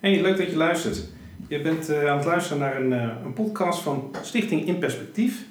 Hey, 0.00 0.20
leuk 0.20 0.36
dat 0.36 0.50
je 0.50 0.56
luistert. 0.56 1.04
Je 1.48 1.60
bent 1.60 1.90
uh, 1.90 2.10
aan 2.10 2.16
het 2.16 2.26
luisteren 2.26 2.58
naar 2.58 2.76
een, 2.76 2.92
uh, 2.92 3.02
een, 3.24 3.32
podcast 3.32 3.82
van 3.82 4.14
Stichting 4.22 4.66
In 4.66 4.78
Perspectief. 4.78 5.44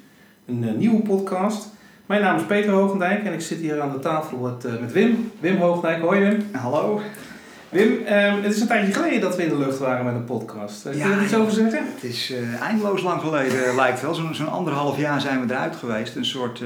Een 0.46 0.62
uh, 0.62 0.72
nieuwe 0.72 1.02
podcast. 1.02 1.68
Mijn 2.06 2.20
naam 2.20 2.36
is 2.36 2.42
Peter 2.42 2.70
Hoogendijk 2.70 3.24
en 3.24 3.32
ik 3.32 3.40
zit 3.40 3.58
hier 3.58 3.80
aan 3.80 3.92
de 3.92 3.98
tafel 3.98 4.38
met, 4.38 4.80
met 4.80 4.92
Wim. 4.92 5.30
Wim 5.40 5.56
Hoogendijk, 5.56 6.02
hoi 6.02 6.20
Wim. 6.20 6.46
Hallo. 6.52 7.00
Wim, 7.68 8.04
ehm, 8.04 8.42
het 8.42 8.54
is 8.54 8.60
een 8.60 8.66
tijdje 8.66 8.92
geleden 8.92 9.20
dat 9.20 9.36
we 9.36 9.42
in 9.42 9.48
de 9.48 9.58
lucht 9.58 9.78
waren 9.78 10.04
met 10.04 10.14
een 10.14 10.24
podcast. 10.24 10.82
Kun 10.82 10.96
je 10.96 11.02
er 11.04 11.22
iets 11.22 11.34
over 11.34 11.52
zeggen? 11.52 11.84
Het 11.94 12.04
is 12.04 12.32
eindeloos 12.60 13.02
lang 13.02 13.20
geleden, 13.20 13.74
lijkt 13.74 14.00
wel. 14.00 14.14
Zo'n 14.14 14.34
zo 14.34 14.44
anderhalf 14.44 14.98
jaar 14.98 15.20
zijn 15.20 15.46
we 15.46 15.54
eruit 15.54 15.76
geweest. 15.76 16.16
Een 16.16 16.24
soort 16.24 16.62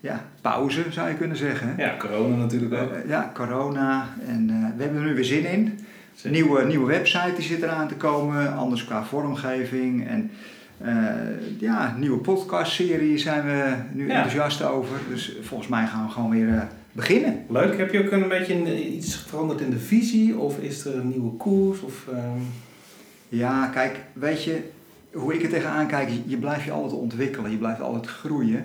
ja, 0.00 0.24
pauze 0.40 0.84
zou 0.90 1.08
je 1.08 1.14
kunnen 1.14 1.36
zeggen. 1.36 1.74
Ja, 1.76 1.94
corona 1.98 2.36
natuurlijk 2.36 2.82
ook. 2.82 2.90
ja, 3.08 3.30
corona. 3.34 4.08
En 4.26 4.46
we 4.76 4.82
hebben 4.82 5.00
er 5.00 5.08
nu 5.08 5.14
weer 5.14 5.24
zin 5.24 5.44
in. 5.44 5.78
Een 6.24 6.32
nieuwe, 6.32 6.64
nieuwe 6.64 6.86
website 6.86 7.32
die 7.36 7.44
zit 7.44 7.62
eraan 7.62 7.88
te 7.88 7.94
komen, 7.94 8.56
anders 8.56 8.84
qua 8.84 9.04
vormgeving. 9.04 10.08
En 10.08 10.30
uh, 10.82 11.58
ja, 11.58 11.96
nieuwe 11.98 12.18
podcastserie 12.18 13.18
zijn 13.18 13.44
we 13.44 13.74
nu 13.92 14.08
enthousiast 14.08 14.62
over. 14.62 14.96
Dus 15.08 15.36
volgens 15.42 15.68
mij 15.68 15.86
gaan 15.86 16.04
we 16.04 16.10
gewoon 16.10 16.30
weer 16.30 16.48
uh, 16.48 16.62
beginnen. 16.92 17.44
Leuk. 17.48 17.78
Heb 17.78 17.92
je 17.92 18.04
ook 18.04 18.10
een 18.10 18.28
beetje 18.28 18.92
iets 18.94 19.16
veranderd 19.16 19.60
in 19.60 19.70
de 19.70 19.78
visie? 19.78 20.38
Of 20.38 20.58
is 20.58 20.84
er 20.84 20.96
een 20.96 21.08
nieuwe 21.08 21.36
koers? 21.36 21.80
Of, 21.80 22.06
uh... 22.12 22.18
Ja, 23.28 23.66
kijk, 23.66 24.00
weet 24.12 24.44
je, 24.44 24.60
hoe 25.12 25.34
ik 25.34 25.42
er 25.42 25.48
tegenaan 25.48 25.86
kijk, 25.86 26.10
je 26.26 26.36
blijft 26.36 26.64
je 26.64 26.70
altijd 26.70 27.00
ontwikkelen. 27.00 27.50
Je 27.50 27.56
blijft 27.56 27.80
altijd 27.80 28.06
groeien. 28.06 28.64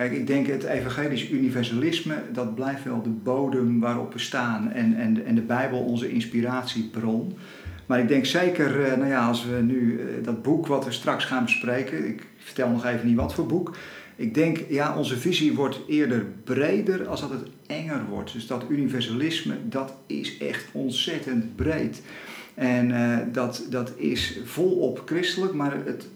Kijk, 0.00 0.12
ik 0.12 0.26
denk 0.26 0.46
het 0.46 0.62
evangelisch 0.62 1.30
universalisme, 1.30 2.14
dat 2.32 2.54
blijft 2.54 2.84
wel 2.84 3.02
de 3.02 3.08
bodem 3.08 3.80
waarop 3.80 4.12
we 4.12 4.18
staan 4.18 4.72
en, 4.72 4.96
en, 4.96 5.24
en 5.24 5.34
de 5.34 5.40
Bijbel 5.40 5.78
onze 5.78 6.10
inspiratiebron. 6.10 7.36
Maar 7.86 7.98
ik 7.98 8.08
denk 8.08 8.24
zeker, 8.24 8.84
eh, 8.84 8.96
nou 8.96 9.08
ja, 9.10 9.26
als 9.26 9.44
we 9.44 9.56
nu 9.62 10.00
eh, 10.00 10.24
dat 10.24 10.42
boek 10.42 10.66
wat 10.66 10.84
we 10.84 10.92
straks 10.92 11.24
gaan 11.24 11.44
bespreken, 11.44 12.08
ik 12.08 12.26
vertel 12.36 12.68
nog 12.68 12.84
even 12.86 13.06
niet 13.06 13.16
wat 13.16 13.34
voor 13.34 13.46
boek. 13.46 13.76
Ik 14.16 14.34
denk, 14.34 14.58
ja, 14.68 14.96
onze 14.96 15.16
visie 15.16 15.54
wordt 15.54 15.80
eerder 15.88 16.26
breder 16.44 17.08
als 17.08 17.20
dat 17.20 17.30
het 17.30 17.48
enger 17.66 18.04
wordt. 18.08 18.32
Dus 18.32 18.46
dat 18.46 18.64
universalisme, 18.68 19.54
dat 19.68 19.94
is 20.06 20.38
echt 20.38 20.68
ontzettend 20.72 21.56
breed. 21.56 22.02
En 22.54 22.90
uh, 22.90 23.18
dat, 23.32 23.66
dat 23.70 23.92
is 23.96 24.38
volop 24.44 25.02
christelijk, 25.04 25.52
maar 25.52 25.76
het 25.84 26.08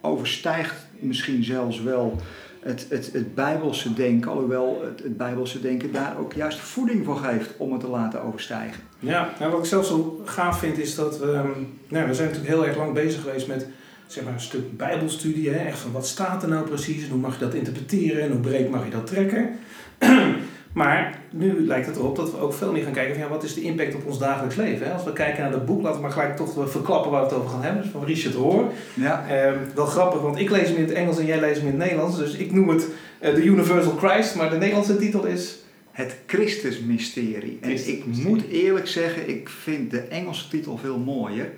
overstijgt 0.00 0.86
misschien 0.98 1.44
zelfs 1.44 1.82
wel 1.82 2.20
het, 2.60 2.86
het, 2.88 3.10
het 3.12 3.34
bijbelse 3.34 3.94
denken, 3.94 4.30
alhoewel 4.30 4.82
het, 4.84 5.02
het 5.02 5.16
bijbelse 5.16 5.60
denken 5.60 5.92
daar 5.92 6.18
ook 6.18 6.32
juist 6.32 6.58
voeding 6.58 7.04
voor 7.04 7.16
geeft 7.16 7.50
om 7.56 7.72
het 7.72 7.80
te 7.80 7.88
laten 7.88 8.22
overstijgen. 8.22 8.82
Ja, 8.98 9.32
nou, 9.38 9.50
wat 9.50 9.60
ik 9.60 9.66
zelf 9.66 9.86
zo 9.86 10.20
gaaf 10.24 10.58
vind 10.58 10.78
is 10.78 10.94
dat 10.94 11.18
we, 11.18 11.32
ehm, 11.32 11.48
nou, 11.88 12.06
we 12.08 12.14
zijn 12.14 12.28
natuurlijk 12.28 12.54
heel 12.54 12.66
erg 12.66 12.76
lang 12.76 12.92
bezig 12.92 13.22
geweest 13.22 13.46
met 13.46 13.66
zeg 14.06 14.24
maar, 14.24 14.32
een 14.32 14.40
stuk 14.40 14.76
bijbelstudie, 14.76 15.50
hè? 15.50 15.58
echt 15.58 15.78
van 15.78 15.92
wat 15.92 16.06
staat 16.06 16.42
er 16.42 16.48
nou 16.48 16.66
precies 16.66 17.04
en 17.04 17.10
hoe 17.10 17.20
mag 17.20 17.38
je 17.38 17.44
dat 17.44 17.54
interpreteren 17.54 18.22
en 18.22 18.30
hoe 18.30 18.40
breed 18.40 18.70
mag 18.70 18.84
je 18.84 18.90
dat 18.90 19.06
trekken. 19.06 19.58
Maar 20.72 21.18
nu 21.30 21.66
lijkt 21.66 21.86
het 21.86 21.96
erop 21.96 22.16
dat 22.16 22.30
we 22.30 22.38
ook 22.38 22.52
veel 22.52 22.72
meer 22.72 22.82
gaan 22.82 22.92
kijken 22.92 23.14
van 23.14 23.22
ja, 23.22 23.28
wat 23.28 23.42
is 23.42 23.54
de 23.54 23.62
impact 23.62 23.94
op 23.94 24.06
ons 24.06 24.18
dagelijks 24.18 24.56
leven. 24.56 24.86
Hè? 24.86 24.92
Als 24.92 25.04
we 25.04 25.12
kijken 25.12 25.42
naar 25.42 25.52
het 25.52 25.64
boek, 25.64 25.82
laten 25.82 25.96
we 25.96 26.02
maar 26.02 26.12
gelijk 26.12 26.36
toch 26.36 26.70
verklappen 26.70 27.10
waar 27.10 27.20
we 27.20 27.28
het 27.28 27.36
over 27.36 27.50
gaan 27.50 27.62
hebben. 27.62 27.82
Dus 27.82 27.90
van 27.90 28.04
Richard 28.04 28.34
Rohr. 28.34 28.64
Ja. 28.94 29.26
Ehm, 29.28 29.58
wel 29.74 29.86
grappig, 29.86 30.20
want 30.20 30.38
ik 30.38 30.50
lees 30.50 30.68
hem 30.68 30.76
in 30.76 30.82
het 30.82 30.92
Engels 30.92 31.18
en 31.18 31.26
jij 31.26 31.40
leest 31.40 31.56
hem 31.56 31.66
in 31.66 31.72
het 31.72 31.82
Nederlands. 31.82 32.16
Dus 32.16 32.34
ik 32.34 32.52
noem 32.52 32.68
het 32.68 32.88
uh, 33.22 33.34
The 33.34 33.44
Universal 33.44 33.96
Christ, 33.96 34.34
maar 34.34 34.50
de 34.50 34.56
Nederlandse 34.56 34.96
titel 34.96 35.24
is... 35.26 35.58
Het 35.90 36.16
Christusmysterie. 36.26 37.58
En 37.60 37.88
ik 37.88 38.04
moet 38.06 38.48
eerlijk 38.48 38.86
zeggen, 38.86 39.28
ik 39.28 39.48
vind 39.48 39.90
de 39.90 40.00
Engelse 40.00 40.48
titel 40.48 40.76
veel 40.76 40.98
mooier. 40.98 41.50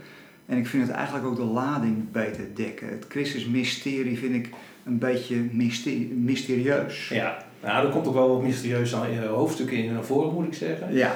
En 0.47 0.59
ik 0.59 0.67
vind 0.67 0.87
het 0.87 0.97
eigenlijk 0.97 1.27
ook 1.27 1.37
de 1.37 1.45
lading 1.45 2.11
beter 2.13 2.45
dekken. 2.55 2.89
Het 2.89 3.05
Christusmysterie 3.09 4.19
vind 4.19 4.35
ik 4.35 4.49
een 4.85 4.99
beetje 4.99 5.37
mysterieus. 6.13 7.09
Ja, 7.09 7.45
nou, 7.63 7.87
er 7.87 7.93
komt 7.93 8.07
ook 8.07 8.15
wel 8.15 8.29
wat 8.29 8.43
mysterieuze 8.43 8.97
eh, 8.97 9.29
hoofdstukken 9.29 9.77
in 9.77 9.93
naar 9.93 10.05
voren, 10.05 10.35
moet 10.35 10.47
ik 10.47 10.55
zeggen. 10.55 10.95
Ja. 10.95 11.15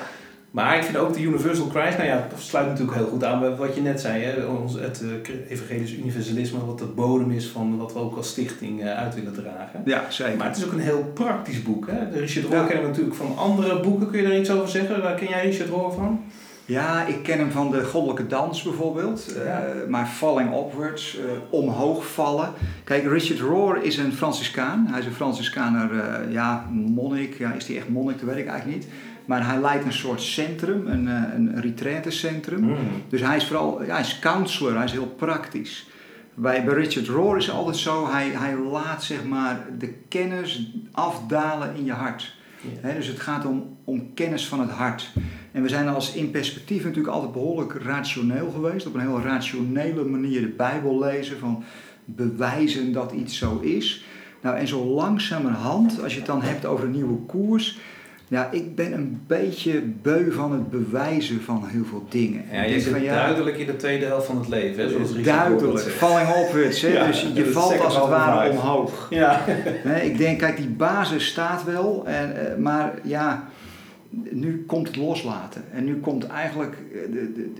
Maar 0.50 0.76
ik 0.76 0.82
vind 0.82 0.96
ook 0.96 1.14
de 1.14 1.20
Universal 1.20 1.66
Christ, 1.66 1.96
nou 1.96 2.08
ja, 2.08 2.26
dat 2.30 2.40
sluit 2.40 2.66
natuurlijk 2.66 2.96
heel 2.96 3.06
goed 3.06 3.24
aan 3.24 3.40
bij 3.40 3.56
wat 3.56 3.74
je 3.74 3.80
net 3.80 4.00
zei. 4.00 4.22
Hè? 4.22 4.44
Ons, 4.44 4.74
het 4.74 5.02
uh, 5.02 5.50
evangelisch 5.50 5.92
universalisme, 5.92 6.66
wat 6.66 6.78
de 6.78 6.84
bodem 6.84 7.30
is 7.30 7.46
van 7.46 7.78
wat 7.78 7.92
we 7.92 7.98
ook 7.98 8.16
als 8.16 8.28
stichting 8.28 8.82
uh, 8.82 8.94
uit 8.94 9.14
willen 9.14 9.32
dragen. 9.32 9.82
Ja, 9.84 10.04
zeker. 10.08 10.36
Maar 10.36 10.46
het 10.46 10.56
is 10.56 10.64
ook 10.64 10.72
een 10.72 10.78
heel 10.78 11.10
praktisch 11.14 11.62
boek. 11.62 11.86
Hè? 11.90 12.18
Richard 12.18 12.46
Rohr 12.46 12.56
ja. 12.56 12.64
kennen 12.64 12.82
we 12.82 12.88
natuurlijk 12.88 13.16
van 13.16 13.36
andere 13.36 13.80
boeken. 13.80 14.10
Kun 14.10 14.20
je 14.20 14.28
daar 14.28 14.38
iets 14.38 14.50
over 14.50 14.68
zeggen? 14.68 15.02
Waar 15.02 15.14
ken 15.14 15.28
jij 15.28 15.46
Richard 15.46 15.68
Rohr 15.68 15.92
van? 15.92 16.24
Ja, 16.66 17.04
ik 17.04 17.22
ken 17.22 17.38
hem 17.38 17.50
van 17.50 17.70
de 17.70 17.84
goddelijke 17.84 18.26
dans 18.26 18.62
bijvoorbeeld. 18.62 19.34
Ja. 19.44 19.64
Uh, 19.66 19.88
maar 19.88 20.06
Falling 20.06 20.54
Upwards, 20.54 21.18
uh, 21.18 21.22
omhoog 21.50 22.06
vallen. 22.12 22.52
Kijk, 22.84 23.06
Richard 23.06 23.40
Rohr 23.40 23.82
is 23.82 23.96
een 23.96 24.12
Franciscaan. 24.12 24.86
Hij 24.90 25.00
is 25.00 25.06
een 25.06 25.12
Franciscaner, 25.12 25.92
uh, 25.92 26.32
ja, 26.32 26.66
monnik. 26.70 27.38
Ja, 27.38 27.52
is 27.52 27.66
hij 27.66 27.76
echt 27.76 27.88
monnik? 27.88 28.18
Dat 28.20 28.28
weet 28.28 28.38
ik 28.38 28.46
eigenlijk 28.46 28.78
niet. 28.78 28.88
Maar 29.24 29.46
hij 29.46 29.60
leidt 29.60 29.84
een 29.84 29.92
soort 29.92 30.22
centrum, 30.22 30.86
een, 30.86 31.06
een 31.06 31.60
retraitecentrum. 31.60 32.60
Mm. 32.60 32.76
Dus 33.08 33.20
hij 33.20 33.36
is 33.36 33.46
vooral, 33.46 33.84
ja, 33.84 33.92
hij 33.92 34.00
is 34.00 34.18
counselor, 34.18 34.74
hij 34.74 34.84
is 34.84 34.92
heel 34.92 35.14
praktisch. 35.16 35.88
Bij, 36.34 36.64
bij 36.64 36.74
Richard 36.74 37.08
Rohr 37.08 37.36
is 37.36 37.46
het 37.46 37.54
altijd 37.54 37.76
zo, 37.76 38.10
hij, 38.10 38.28
hij 38.28 38.56
laat 38.56 39.04
zeg 39.04 39.24
maar 39.24 39.66
de 39.78 39.94
kennis 40.08 40.72
afdalen 40.92 41.76
in 41.76 41.84
je 41.84 41.92
hart. 41.92 42.34
Ja. 42.82 42.92
dus 42.92 43.06
het 43.06 43.20
gaat 43.20 43.46
om, 43.46 43.76
om 43.84 44.14
kennis 44.14 44.48
van 44.48 44.60
het 44.60 44.70
hart. 44.70 45.12
En 45.56 45.62
we 45.62 45.68
zijn 45.68 45.88
als 45.88 46.12
in 46.12 46.30
perspectief 46.30 46.84
natuurlijk 46.84 47.14
altijd 47.14 47.32
behoorlijk 47.32 47.74
rationeel 47.82 48.50
geweest. 48.50 48.86
Op 48.86 48.94
een 48.94 49.00
heel 49.00 49.20
rationele 49.20 50.04
manier 50.04 50.40
de 50.40 50.46
Bijbel 50.46 50.98
lezen, 50.98 51.38
van 51.38 51.64
bewijzen 52.04 52.92
dat 52.92 53.12
iets 53.12 53.38
zo 53.38 53.58
is. 53.60 54.04
Nou, 54.42 54.56
en 54.56 54.68
zo 54.68 54.84
langzamerhand, 54.84 56.02
als 56.02 56.12
je 56.12 56.18
het 56.18 56.28
dan 56.28 56.42
hebt 56.42 56.66
over 56.66 56.84
een 56.84 56.90
nieuwe 56.90 57.18
koers, 57.26 57.78
ja, 58.28 58.50
ik 58.50 58.74
ben 58.74 58.92
een 58.92 59.20
beetje 59.26 59.82
beu 60.02 60.32
van 60.32 60.52
het 60.52 60.70
bewijzen 60.70 61.40
van 61.42 61.64
heel 61.66 61.84
veel 61.84 62.06
dingen. 62.08 62.44
Ja, 62.52 62.62
je 62.62 62.80
zit 62.80 63.02
ja, 63.02 63.14
duidelijk 63.14 63.56
in 63.56 63.66
de 63.66 63.76
tweede 63.76 64.04
helft 64.04 64.26
van 64.26 64.38
het 64.38 64.48
leven, 64.48 64.82
hè, 64.82 64.90
zoals 64.90 65.22
Duidelijk, 65.22 65.80
falling 65.80 66.28
upwards. 66.28 66.80
Hè, 66.80 66.88
ja, 66.88 67.06
dus 67.06 67.26
je 67.34 67.46
valt 67.46 67.80
als 67.80 67.96
het 67.96 68.08
ware 68.08 68.50
omhoog. 68.50 69.06
Ja. 69.10 69.44
Nee, 69.84 70.10
ik 70.10 70.18
denk, 70.18 70.38
kijk, 70.38 70.56
die 70.56 70.68
basis 70.68 71.26
staat 71.26 71.64
wel, 71.64 72.02
en, 72.06 72.50
eh, 72.50 72.56
maar 72.56 72.94
ja, 73.02 73.48
nu 74.30 74.64
komt 74.66 74.86
het 74.86 74.96
loslaten. 74.96 75.64
En 75.72 75.84
nu 75.84 76.00
komt 76.00 76.26
eigenlijk 76.26 76.76
eh, 76.92 77.12
de, 77.12 77.32
de, 77.32 77.52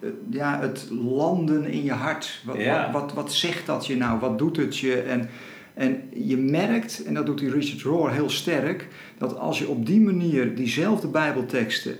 de, 0.00 0.12
ja, 0.30 0.60
het 0.60 0.88
landen 0.90 1.66
in 1.66 1.82
je 1.84 1.92
hart. 1.92 2.42
Wat, 2.44 2.64
wat, 2.64 2.90
wat, 2.92 3.12
wat, 3.12 3.32
zegt 3.32 3.66
dat 3.66 3.86
je 3.86 3.96
nou? 3.96 4.20
Wat 4.20 4.38
doet 4.38 4.56
het 4.56 4.78
je? 4.78 5.00
En, 5.00 5.28
en 5.74 6.02
je 6.14 6.36
merkt, 6.36 7.04
en 7.04 7.14
dat 7.14 7.26
doet 7.26 7.38
die 7.38 7.50
Richard 7.50 7.82
Rohr 7.82 8.10
heel 8.10 8.30
sterk, 8.30 8.88
dat 9.18 9.38
als 9.38 9.58
je 9.58 9.68
op 9.68 9.86
die 9.86 10.00
manier 10.00 10.54
diezelfde 10.54 11.08
Bijbelteksten 11.08 11.96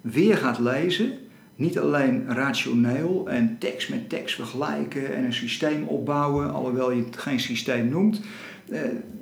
weer 0.00 0.36
gaat 0.36 0.58
lezen, 0.58 1.12
niet 1.58 1.78
alleen 1.78 2.24
rationeel 2.28 3.28
en 3.28 3.56
tekst 3.58 3.90
met 3.90 4.08
tekst 4.08 4.34
vergelijken 4.34 5.14
en 5.14 5.24
een 5.24 5.32
systeem 5.32 5.84
opbouwen, 5.86 6.52
alhoewel 6.52 6.90
je 6.90 7.04
het 7.04 7.16
geen 7.16 7.40
systeem 7.40 7.88
noemt, 7.88 8.20
eh, 8.70 8.80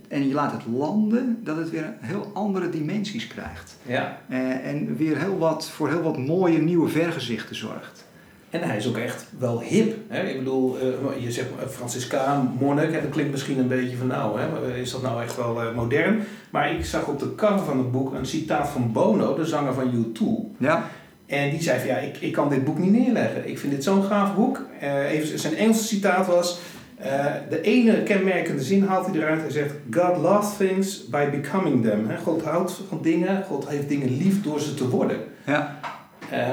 en 0.09 0.29
je 0.29 0.35
laat 0.35 0.53
het 0.53 0.63
landen, 0.77 1.41
dat 1.45 1.57
het 1.57 1.71
weer 1.71 1.95
heel 2.01 2.31
andere 2.35 2.69
dimensies 2.69 3.27
krijgt. 3.27 3.77
Ja. 3.83 4.21
Uh, 4.29 4.67
en 4.67 4.97
weer 4.97 5.19
heel 5.19 5.39
wat, 5.39 5.69
voor 5.69 5.89
heel 5.89 6.03
wat 6.03 6.19
mooie 6.19 6.59
nieuwe 6.59 6.89
vergezichten 6.89 7.57
zorgt. 7.57 8.05
En 8.51 8.63
hij 8.63 8.77
is 8.77 8.89
ook 8.89 8.97
echt 8.97 9.27
wel 9.39 9.61
hip. 9.61 9.97
Hè? 10.09 10.23
Ik 10.23 10.39
bedoel, 10.39 10.77
uh, 10.77 11.23
je 11.23 11.33
zegt 11.33 11.49
Franciscaan, 11.69 12.57
monnik, 12.61 12.93
dat 12.93 13.11
klinkt 13.11 13.31
misschien 13.31 13.59
een 13.59 13.69
beetje 13.69 13.97
van 13.97 14.07
nou, 14.07 14.41
hè? 14.41 14.77
is 14.77 14.91
dat 14.91 15.03
nou 15.03 15.23
echt 15.23 15.37
wel 15.37 15.73
modern? 15.75 16.23
Maar 16.51 16.73
ik 16.73 16.85
zag 16.85 17.07
op 17.07 17.19
de 17.19 17.35
cover 17.35 17.65
van 17.65 17.79
het 17.79 17.93
boek 17.93 18.15
een 18.15 18.27
citaat 18.27 18.69
van 18.69 18.93
Bono, 18.93 19.35
de 19.35 19.45
zanger 19.45 19.75
van 19.75 19.91
U2. 19.95 20.23
Ja. 20.59 20.89
En 21.27 21.51
die 21.51 21.63
zei 21.63 21.79
van 21.79 21.89
ja, 21.89 21.97
ik, 21.97 22.17
ik 22.17 22.33
kan 22.33 22.49
dit 22.49 22.65
boek 22.65 22.79
niet 22.79 22.93
neerleggen. 22.93 23.49
Ik 23.49 23.59
vind 23.59 23.73
dit 23.73 23.85
zo'n 23.85 24.05
gaaf 24.05 24.35
boek. 24.35 24.63
even, 25.09 25.39
zijn 25.39 25.57
Engelse 25.57 25.85
citaat 25.85 26.27
was... 26.27 26.61
Uh, 27.01 27.35
de 27.51 27.61
ene 27.61 28.03
kenmerkende 28.03 28.63
zin 28.63 28.85
haalt 28.85 29.07
hij 29.07 29.15
eruit. 29.15 29.41
Hij 29.41 29.51
zegt: 29.51 29.75
God 29.91 30.17
loves 30.17 30.57
things 30.57 31.09
by 31.09 31.31
becoming 31.31 31.83
them. 31.83 32.17
God 32.25 32.43
houdt 32.43 32.81
van 32.89 33.03
dingen. 33.03 33.45
God 33.45 33.69
heeft 33.69 33.89
dingen 33.89 34.17
lief 34.17 34.43
door 34.43 34.61
ze 34.61 34.75
te 34.75 34.89
worden. 34.89 35.17
Ja. 35.47 35.81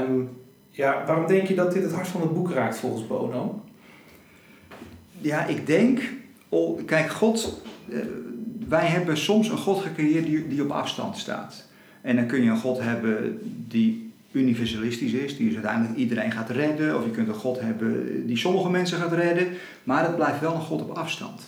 Um, 0.02 0.30
ja, 0.70 1.04
waarom 1.06 1.28
denk 1.28 1.48
je 1.48 1.56
dat 1.56 1.74
dit 1.74 1.84
het 1.84 1.94
hart 1.94 2.08
van 2.08 2.22
het 2.22 2.34
boek 2.34 2.52
raakt 2.52 2.78
volgens 2.78 3.08
Bono? 3.08 3.64
Ja, 5.18 5.46
ik 5.46 5.68
denk. 5.68 6.02
Oh, 6.50 6.86
kijk, 6.86 7.10
God. 7.10 7.62
Uh, 7.88 8.00
wij 8.68 8.86
hebben 8.86 9.18
soms 9.18 9.50
een 9.50 9.58
God 9.58 9.82
gecreëerd 9.82 10.26
die, 10.26 10.48
die 10.48 10.64
op 10.64 10.70
afstand 10.70 11.18
staat. 11.18 11.68
En 12.02 12.16
dan 12.16 12.26
kun 12.26 12.44
je 12.44 12.50
een 12.50 12.58
God 12.58 12.80
hebben 12.80 13.40
die 13.68 14.03
universalistisch 14.34 15.12
is, 15.12 15.38
die 15.38 15.46
dus 15.46 15.56
uiteindelijk 15.56 15.98
iedereen 15.98 16.32
gaat 16.32 16.50
redden, 16.50 16.98
of 16.98 17.06
je 17.06 17.12
kunt 17.12 17.28
een 17.28 17.34
God 17.34 17.60
hebben 17.60 18.28
die 18.28 18.38
sommige 18.38 18.70
mensen 18.70 18.98
gaat 18.98 19.14
redden, 19.14 19.48
maar 19.84 20.04
het 20.04 20.16
blijft 20.16 20.40
wel 20.40 20.56
een 20.56 20.62
God 20.62 20.82
op 20.82 20.90
afstand. 20.90 21.42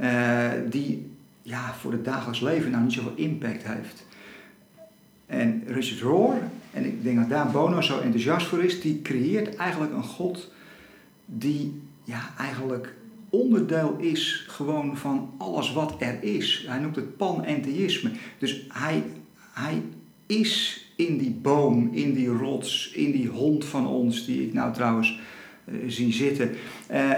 Uh, 0.00 0.50
die 0.70 1.10
ja, 1.42 1.74
voor 1.74 1.92
het 1.92 2.04
dagelijks 2.04 2.40
leven 2.40 2.70
nou 2.70 2.82
niet 2.82 2.92
zoveel 2.92 3.12
impact 3.14 3.66
heeft. 3.66 4.06
En 5.26 5.62
Richard 5.66 6.00
Rohr 6.00 6.34
en 6.72 6.84
ik 6.84 7.02
denk 7.02 7.16
dat 7.18 7.28
daar 7.28 7.50
Bono 7.50 7.80
zo 7.80 8.00
enthousiast 8.00 8.46
voor 8.46 8.64
is, 8.64 8.80
die 8.80 9.02
creëert 9.02 9.56
eigenlijk 9.56 9.92
een 9.92 10.02
God 10.02 10.52
die 11.24 11.82
ja, 12.04 12.34
eigenlijk 12.38 12.94
onderdeel 13.30 13.96
is 13.98 14.44
gewoon 14.48 14.96
van 14.96 15.30
alles 15.38 15.72
wat 15.72 15.96
er 15.98 16.22
is. 16.22 16.64
Hij 16.68 16.78
noemt 16.78 16.96
het 16.96 17.16
panentheïsme. 17.16 18.10
Dus 18.38 18.66
hij, 18.68 19.02
hij 19.52 19.82
is 20.26 20.85
in 20.96 21.18
die 21.18 21.38
boom, 21.42 21.88
in 21.92 22.14
die 22.14 22.28
rots, 22.28 22.90
in 22.94 23.12
die 23.12 23.28
hond 23.28 23.64
van 23.64 23.86
ons, 23.86 24.26
die 24.26 24.46
ik 24.46 24.52
nou 24.52 24.72
trouwens 24.72 25.20
uh, 25.64 25.74
zie 25.86 26.12
zitten. 26.12 26.50
Uh, 26.92 27.10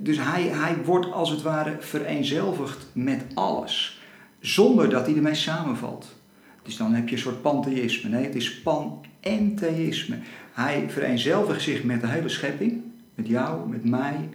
dus 0.00 0.18
hij, 0.20 0.42
hij 0.42 0.76
wordt 0.84 1.12
als 1.12 1.30
het 1.30 1.42
ware 1.42 1.76
vereenzelvigd 1.78 2.86
met 2.92 3.24
alles, 3.34 4.00
zonder 4.40 4.90
dat 4.90 5.06
hij 5.06 5.16
ermee 5.16 5.34
samenvalt. 5.34 6.14
Dus 6.62 6.76
dan 6.76 6.94
heb 6.94 7.08
je 7.08 7.14
een 7.14 7.20
soort 7.20 7.42
pantheïsme. 7.42 8.10
Nee, 8.10 8.24
het 8.24 8.34
is 8.34 8.62
panentheïsme. 8.62 10.16
Hij 10.52 10.84
vereenzelvigt 10.88 11.62
zich 11.62 11.84
met 11.84 12.00
de 12.00 12.08
hele 12.08 12.28
schepping, 12.28 12.82
met 13.14 13.26
jou, 13.28 13.68
met 13.68 13.84
mij, 13.84 14.28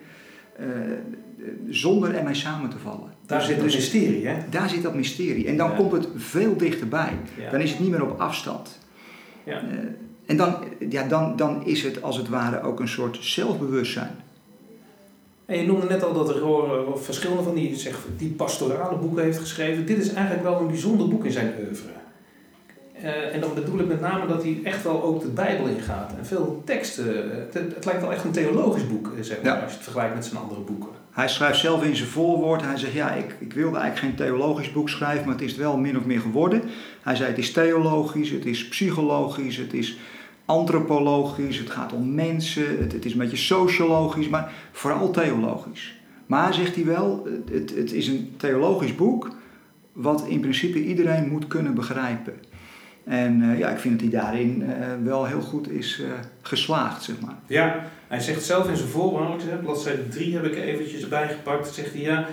uh, 0.60 0.68
zonder 1.70 2.16
ermee 2.16 2.34
samen 2.34 2.70
te 2.70 2.78
vallen. 2.78 3.14
Daar 3.26 3.40
dus, 3.40 3.48
zit 3.48 3.56
dat 3.56 3.66
dus, 3.66 3.76
mysterie, 3.76 4.28
hè? 4.28 4.38
Daar 4.50 4.70
zit 4.70 4.84
dat 4.84 4.96
mysterie. 4.96 5.48
En 5.48 5.58
dan 5.58 5.70
ja. 5.70 5.76
komt 5.76 5.92
het 5.92 6.08
veel 6.16 6.58
dichterbij. 6.58 7.12
Ja. 7.38 7.52
Dan 7.52 7.60
is 7.60 7.70
het 7.70 7.80
niet 7.80 7.90
meer 7.90 8.04
op 8.04 8.20
afstand. 8.20 8.80
Ja. 9.44 9.64
Uh, 9.64 9.80
en 10.26 10.38
dan, 10.38 10.56
ja, 10.90 11.08
dan, 11.08 11.36
dan 11.36 11.66
is 11.66 11.84
het 11.84 12.02
als 12.02 12.18
het 12.18 12.30
ware 12.30 12.62
ook 12.62 12.80
een 12.80 12.88
soort 12.88 13.18
zelfbewustzijn. 13.22 14.16
En 15.46 15.58
je 15.58 15.66
noemde 15.66 15.88
net 15.88 16.04
al 16.04 16.14
dat 16.14 16.30
er 16.30 16.44
verschillende 16.96 17.44
van 17.44 17.56
die, 17.56 17.76
zeg, 17.76 18.06
die 18.18 18.30
pastorale 18.30 18.98
boeken 18.98 19.24
heeft 19.24 19.40
geschreven. 19.40 19.86
Dit 19.86 19.98
is 19.98 20.14
eigenlijk 20.14 20.44
wel 20.44 20.60
een 20.60 20.68
bijzonder 20.68 21.08
boek 21.08 21.26
in 21.26 21.32
zijn 21.32 21.54
oeuvre. 21.60 21.90
Uh, 23.04 23.34
en 23.34 23.40
dan 23.40 23.54
bedoel 23.54 23.80
ik 23.80 23.88
met 23.88 24.02
name 24.02 24.28
dat 24.28 24.44
hij 24.44 24.60
echt 24.64 24.84
wel 24.84 25.04
ook 25.04 25.22
de 25.22 25.28
Bijbel 25.28 25.68
ingaat. 25.68 26.14
En 26.18 26.26
veel 26.26 26.62
teksten. 26.66 27.06
Het, 27.32 27.54
het 27.54 27.86
lijkt 27.86 28.02
wel 28.02 28.12
echt 28.12 28.24
een 28.24 28.32
theologisch 28.32 28.88
boek, 28.88 29.12
zeg 29.22 29.42
maar, 29.42 29.52
als 29.52 29.70
je 29.72 29.76
het 29.76 29.84
vergelijkt 29.84 30.16
met 30.16 30.26
zijn 30.26 30.42
andere 30.42 30.62
boeken. 30.62 30.90
Hij 31.12 31.28
schrijft 31.28 31.60
zelf 31.60 31.84
in 31.84 31.96
zijn 31.96 32.10
voorwoord, 32.10 32.62
hij 32.62 32.78
zegt 32.78 32.94
ja, 32.94 33.12
ik, 33.12 33.36
ik 33.40 33.54
wilde 33.54 33.78
eigenlijk 33.78 34.08
geen 34.08 34.28
theologisch 34.28 34.72
boek 34.72 34.90
schrijven, 34.90 35.26
maar 35.26 35.34
het 35.34 35.44
is 35.44 35.56
wel 35.56 35.78
min 35.78 35.98
of 35.98 36.06
meer 36.06 36.20
geworden. 36.20 36.62
Hij 37.02 37.16
zei 37.16 37.30
het 37.30 37.38
is 37.38 37.52
theologisch, 37.52 38.30
het 38.30 38.46
is 38.46 38.68
psychologisch, 38.68 39.58
het 39.58 39.74
is 39.74 39.98
antropologisch, 40.46 41.58
het 41.58 41.70
gaat 41.70 41.94
om 41.94 42.14
mensen, 42.14 42.80
het, 42.80 42.92
het 42.92 43.06
is 43.06 43.12
een 43.12 43.20
beetje 43.20 43.38
sociologisch, 43.38 44.30
maar 44.30 44.52
vooral 44.72 45.12
theologisch. 45.12 46.00
Maar 46.26 46.54
zegt 46.54 46.76
hij 46.76 46.86
wel, 46.86 47.28
het, 47.52 47.76
het 47.76 47.92
is 47.92 48.08
een 48.08 48.34
theologisch 48.38 48.96
boek 48.96 49.36
wat 49.94 50.26
in 50.28 50.40
principe 50.40 50.84
iedereen 50.84 51.30
moet 51.30 51.48
kunnen 51.48 51.74
begrijpen. 51.74 52.34
En 53.04 53.44
uh, 53.44 53.60
ja, 53.60 53.70
ik 53.70 53.78
vind 53.78 54.00
dat 54.00 54.12
hij 54.12 54.22
daarin 54.22 54.62
uh, 54.62 54.70
wel 55.04 55.26
heel 55.26 55.42
goed 55.42 55.70
is 55.70 56.00
uh, 56.00 56.08
geslaagd, 56.42 57.04
zeg 57.04 57.20
maar. 57.20 57.36
Ja, 57.48 57.86
hij 58.08 58.20
zegt 58.20 58.44
zelf 58.44 58.70
in 58.70 58.78
zijn 58.78 58.90
voorwoord, 58.90 59.62
bladzijde 59.62 60.08
3 60.08 60.34
heb 60.34 60.46
ik 60.46 60.56
er 60.56 60.64
eventjes 60.64 61.08
bijgepakt, 61.08 61.74
zegt 61.74 61.94
hij 61.94 62.02
ja, 62.02 62.28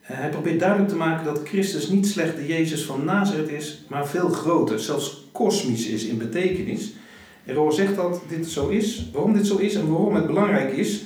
hij 0.00 0.28
probeert 0.28 0.60
duidelijk 0.60 0.88
te 0.88 0.96
maken 0.96 1.24
dat 1.24 1.40
Christus 1.44 1.88
niet 1.88 2.06
slechts 2.06 2.36
de 2.36 2.46
Jezus 2.46 2.84
van 2.84 3.04
Nazareth 3.04 3.48
is, 3.48 3.84
maar 3.88 4.06
veel 4.06 4.28
groter, 4.28 4.80
zelfs 4.80 5.28
kosmisch 5.32 5.86
is 5.86 6.04
in 6.04 6.18
betekenis. 6.18 6.92
En 7.44 7.54
Roor 7.54 7.72
zegt 7.72 7.96
dat 7.96 8.22
dit 8.28 8.46
zo 8.46 8.68
is, 8.68 9.10
waarom 9.12 9.32
dit 9.32 9.46
zo 9.46 9.56
is 9.56 9.74
en 9.74 9.88
waarom 9.88 10.14
het 10.14 10.26
belangrijk 10.26 10.72
is. 10.72 11.04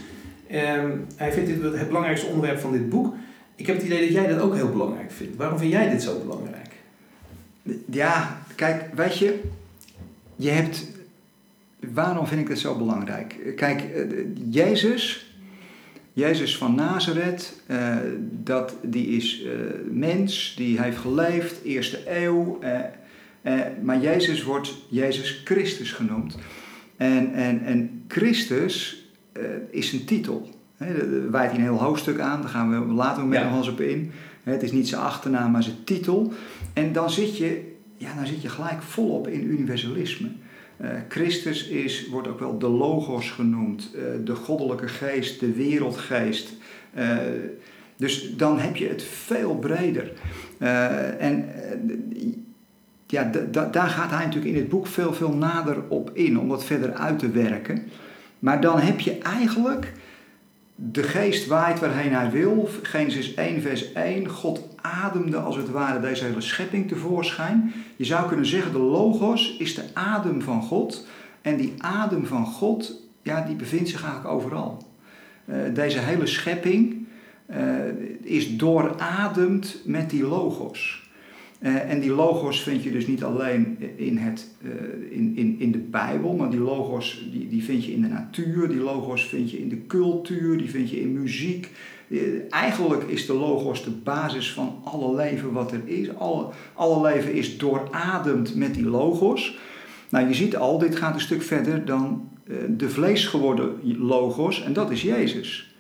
Um, 0.53 1.07
hij 1.17 1.33
vindt 1.33 1.49
dit 1.49 1.63
het 1.63 1.87
belangrijkste 1.87 2.27
onderwerp 2.27 2.59
van 2.59 2.73
dit 2.73 2.89
boek. 2.89 3.15
Ik 3.55 3.67
heb 3.67 3.77
het 3.77 3.85
idee 3.85 4.01
dat 4.01 4.13
jij 4.13 4.27
dat 4.27 4.41
ook 4.41 4.55
heel 4.55 4.71
belangrijk 4.71 5.11
vindt. 5.11 5.37
Waarom 5.37 5.59
vind 5.59 5.73
jij 5.73 5.91
dit 5.91 6.03
zo 6.03 6.21
belangrijk? 6.21 6.71
Ja, 7.91 8.43
kijk, 8.57 8.95
weet 8.95 9.19
je, 9.19 9.41
je 10.37 10.51
hebt. 10.51 10.85
Waarom 11.93 12.27
vind 12.27 12.41
ik 12.41 12.49
het 12.49 12.59
zo 12.59 12.77
belangrijk? 12.77 13.37
Kijk, 13.57 13.83
Jezus, 14.51 15.35
Jezus 16.13 16.57
van 16.57 16.75
Nazareth, 16.75 17.63
uh, 17.71 17.97
dat, 18.31 18.75
die 18.83 19.07
is 19.07 19.43
uh, 19.45 19.51
mens, 19.91 20.55
die 20.57 20.81
heeft 20.81 20.99
geleefd, 20.99 21.63
eerste 21.65 22.23
eeuw. 22.23 22.59
Uh, 22.63 23.61
maar 23.83 24.01
Jezus 24.01 24.43
wordt 24.43 24.75
Jezus 24.89 25.41
Christus 25.45 25.93
genoemd. 25.93 26.39
En, 26.97 27.33
en, 27.35 27.65
en 27.65 28.05
Christus 28.09 29.05
is 29.71 29.93
een 29.93 30.05
titel. 30.05 30.51
He, 30.77 31.11
daar 31.11 31.31
wijdt 31.31 31.53
hij 31.53 31.61
een 31.61 31.67
heel 31.67 31.83
hoofdstuk 31.83 32.19
aan, 32.19 32.41
daar 32.41 32.51
gaan 32.51 32.87
we 32.87 32.93
later 32.93 33.25
met 33.25 33.39
ja. 33.39 33.49
nog 33.49 33.59
eens 33.59 33.69
op 33.69 33.81
in. 33.81 34.13
Het 34.43 34.63
is 34.63 34.73
niet 34.73 34.89
zijn 34.89 35.01
achternaam, 35.01 35.51
maar 35.51 35.63
zijn 35.63 35.85
titel. 35.85 36.33
En 36.73 36.93
dan 36.93 37.11
zit 37.11 37.37
je 37.37 37.76
ja, 37.97 38.15
dan 38.15 38.27
zit 38.27 38.43
je 38.43 38.49
gelijk 38.49 38.83
volop 38.83 39.29
in 39.29 39.51
universalisme. 39.51 40.29
Uh, 40.81 40.89
Christus 41.09 41.69
is, 41.69 42.09
wordt 42.09 42.29
ook 42.29 42.41
wel 42.41 42.59
de 42.59 42.69
logos 42.69 43.31
genoemd, 43.31 43.91
uh, 43.95 44.03
de 44.25 44.35
goddelijke 44.35 44.89
geest, 44.89 45.41
de 45.41 45.53
wereldgeest. 45.53 46.53
Uh, 46.99 47.17
dus 47.97 48.37
dan 48.37 48.59
heb 48.59 48.77
je 48.77 48.89
het 48.89 49.03
veel 49.03 49.59
breder. 49.59 50.13
en 51.19 51.49
ja, 53.07 53.31
daar 53.51 53.89
gaat 53.89 54.11
hij 54.11 54.25
natuurlijk 54.25 54.55
in 54.55 54.61
het 54.61 54.69
boek 54.69 54.87
veel, 54.87 55.13
veel 55.13 55.33
nader 55.33 55.83
op 55.89 56.11
in, 56.13 56.39
om 56.39 56.49
dat 56.49 56.65
verder 56.65 56.93
uit 56.93 57.19
te 57.19 57.31
werken. 57.31 57.83
Maar 58.39 58.61
dan 58.61 58.81
heb 58.81 59.01
je 59.01 59.19
eigenlijk 59.19 59.93
de 60.77 61.03
geest 61.03 61.47
waait 61.47 61.81
waarheen 61.81 62.13
hij 62.13 62.31
wil. 62.31 62.69
Genesis 62.83 63.35
1, 63.35 63.63
vers 63.63 63.93
1. 63.93 64.29
God 64.29 64.69
ademde 64.81 65.37
als 65.37 65.57
het 65.57 65.71
ware 65.71 66.01
deze 66.01 66.25
hele 66.25 66.41
schepping 66.41 66.89
tevoorschijn. 66.89 67.73
Je 67.97 68.05
zou 68.05 68.29
kunnen 68.29 68.47
zeggen, 68.47 68.73
de 68.73 68.79
logos 68.79 69.57
is 69.59 69.75
de 69.75 69.85
adem 69.93 70.43
van 70.43 70.63
God. 70.63 71.07
En 71.43 71.57
die 71.57 71.75
adem 71.79 72.27
van 72.27 72.47
God, 72.47 73.03
ja, 73.23 73.41
die 73.41 73.57
bevindt 73.57 73.89
zich 73.89 74.03
eigenlijk 74.03 74.35
overal. 74.35 74.83
Uh, 75.45 75.57
deze 75.75 75.99
hele 75.99 76.27
schepping 76.27 77.07
uh, 77.51 77.57
is 78.23 78.57
doorademd 78.57 79.81
met 79.85 80.11
die 80.11 80.27
logos. 80.27 81.06
Uh, 81.61 81.91
en 81.91 82.01
die 82.01 82.11
logos 82.11 82.61
vind 82.61 82.83
je 82.83 82.93
dus 82.93 83.07
niet 83.07 83.25
alleen 83.25 83.79
in, 83.97 84.17
het, 84.17 84.49
uh, 84.63 84.71
in, 85.11 85.33
in, 85.37 85.57
in 85.59 85.73
de 85.73 85.79
Bijbel, 85.79 86.33
maar 86.33 86.51
die 86.51 86.61
logos 86.61 87.29
die, 87.33 87.49
die 87.49 87.65
vind 87.65 87.85
je 87.85 87.93
in 87.93 88.03
de 88.03 88.09
natuur, 88.09 88.69
die 88.69 88.81
logos 88.81 89.25
vind 89.25 89.51
je 89.51 89.59
in 89.59 89.69
de 89.69 89.87
cultuur, 89.87 90.59
die 90.59 90.71
vind 90.71 90.91
je 90.91 91.01
in 91.01 91.13
muziek. 91.13 91.71
Uh, 92.09 92.21
eigenlijk 92.51 93.03
is 93.03 93.27
de 93.27 93.33
logos 93.33 93.85
de 93.85 93.91
basis 93.91 94.53
van 94.53 94.81
alle 94.85 95.15
leven 95.15 95.53
wat 95.53 95.73
er 95.73 95.81
is. 95.85 96.17
Alle, 96.17 96.49
alle 96.75 97.13
leven 97.13 97.33
is 97.33 97.59
doorademd 97.59 98.55
met 98.55 98.75
die 98.75 98.87
logos. 98.87 99.59
Nou, 100.11 100.29
je 100.29 100.35
ziet 100.35 100.57
al, 100.57 100.79
dit 100.79 100.97
gaat 100.97 101.15
een 101.15 101.21
stuk 101.21 101.43
verder 101.43 101.85
dan 101.85 102.29
de 102.69 102.89
vlees 102.89 103.27
geworden 103.27 103.71
logos, 103.99 104.63
en 104.63 104.73
dat 104.73 104.91
is 104.91 105.03
Jezus. 105.03 105.75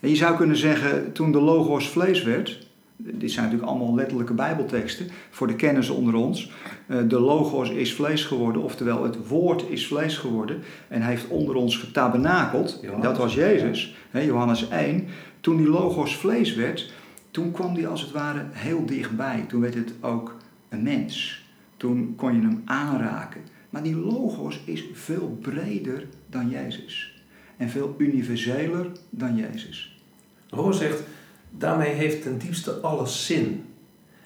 En 0.00 0.08
je 0.08 0.16
zou 0.16 0.36
kunnen 0.36 0.56
zeggen, 0.56 1.12
toen 1.12 1.32
de 1.32 1.40
logos 1.40 1.88
vlees 1.88 2.22
werd, 2.22 2.68
dit 3.02 3.30
zijn 3.30 3.44
natuurlijk 3.44 3.72
allemaal 3.72 3.94
letterlijke 3.94 4.34
Bijbelteksten 4.34 5.06
voor 5.30 5.46
de 5.46 5.56
kenners 5.56 5.88
onder 5.88 6.14
ons. 6.14 6.52
Eh, 6.86 6.98
de 7.08 7.20
logos 7.20 7.70
is 7.70 7.94
vlees 7.94 8.24
geworden, 8.24 8.62
oftewel 8.62 9.02
het 9.02 9.26
woord 9.28 9.64
is 9.68 9.86
vlees 9.86 10.16
geworden 10.16 10.62
en 10.88 11.02
heeft 11.02 11.28
onder 11.28 11.54
ons 11.54 11.76
getabernakeld. 11.76 12.82
Dat 13.02 13.16
was 13.16 13.34
Jezus, 13.34 13.96
Johannes 14.12 14.68
1. 14.68 15.06
Toen 15.40 15.56
die 15.56 15.68
logos 15.68 16.16
vlees 16.16 16.54
werd, 16.54 16.92
toen 17.30 17.50
kwam 17.50 17.74
die 17.74 17.86
als 17.86 18.00
het 18.00 18.12
ware 18.12 18.44
heel 18.50 18.86
dichtbij. 18.86 19.44
Toen 19.48 19.60
werd 19.60 19.74
het 19.74 19.92
ook 20.00 20.36
een 20.68 20.82
mens. 20.82 21.44
Toen 21.76 22.14
kon 22.16 22.34
je 22.34 22.40
hem 22.40 22.62
aanraken. 22.64 23.40
Maar 23.70 23.82
die 23.82 23.96
logos 23.96 24.60
is 24.64 24.84
veel 24.92 25.38
breder 25.40 26.06
dan 26.26 26.48
Jezus. 26.48 27.22
En 27.56 27.68
veel 27.68 27.94
universeler 27.98 28.86
dan 29.10 29.36
Jezus. 29.36 30.00
Roos 30.48 30.78
zegt, 30.78 31.02
daarmee 31.50 31.92
heeft 31.92 32.22
ten 32.22 32.38
diepste 32.38 32.72
alles 32.72 33.26
zin. 33.26 33.64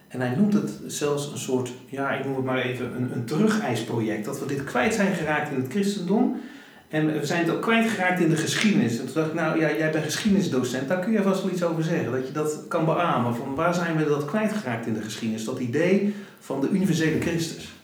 En 0.09 0.21
hij 0.21 0.35
noemt 0.37 0.53
het 0.53 0.71
zelfs 0.87 1.33
een 1.33 1.39
soort, 1.39 1.73
ja, 1.87 2.11
ik 2.11 2.25
noem 2.25 2.37
het 2.37 2.45
maar 2.45 2.59
even, 2.59 2.97
een, 2.97 3.13
een 3.13 3.25
terugeisproject. 3.25 4.25
Dat 4.25 4.41
we 4.41 4.47
dit 4.47 4.65
kwijt 4.65 4.95
zijn 4.95 5.15
geraakt 5.15 5.51
in 5.51 5.61
het 5.61 5.71
christendom. 5.71 6.41
En 6.89 7.07
we 7.07 7.27
zijn 7.27 7.45
het 7.45 7.55
ook 7.55 7.63
kwijtgeraakt 7.63 8.21
in 8.21 8.29
de 8.29 8.37
geschiedenis. 8.37 8.99
En 8.99 9.05
toen 9.05 9.15
dacht 9.15 9.29
ik, 9.29 9.35
nou 9.35 9.61
ja, 9.61 9.77
jij 9.77 9.91
bent 9.91 10.05
geschiedenisdocent, 10.05 10.89
daar 10.89 11.01
kun 11.01 11.13
je 11.13 11.23
vast 11.23 11.43
wel 11.43 11.53
iets 11.53 11.63
over 11.63 11.83
zeggen. 11.83 12.13
Dat 12.13 12.27
je 12.27 12.33
dat 12.33 12.65
kan 12.69 12.85
beamen. 12.85 13.35
Van 13.35 13.55
waar 13.55 13.75
zijn 13.75 13.97
we 13.97 14.05
dat 14.05 14.25
kwijtgeraakt 14.25 14.87
in 14.87 14.95
de 14.95 15.03
geschiedenis? 15.03 15.45
Dat 15.45 15.59
idee 15.59 16.15
van 16.41 16.61
de 16.61 16.69
universele 16.69 17.21
Christus. 17.21 17.75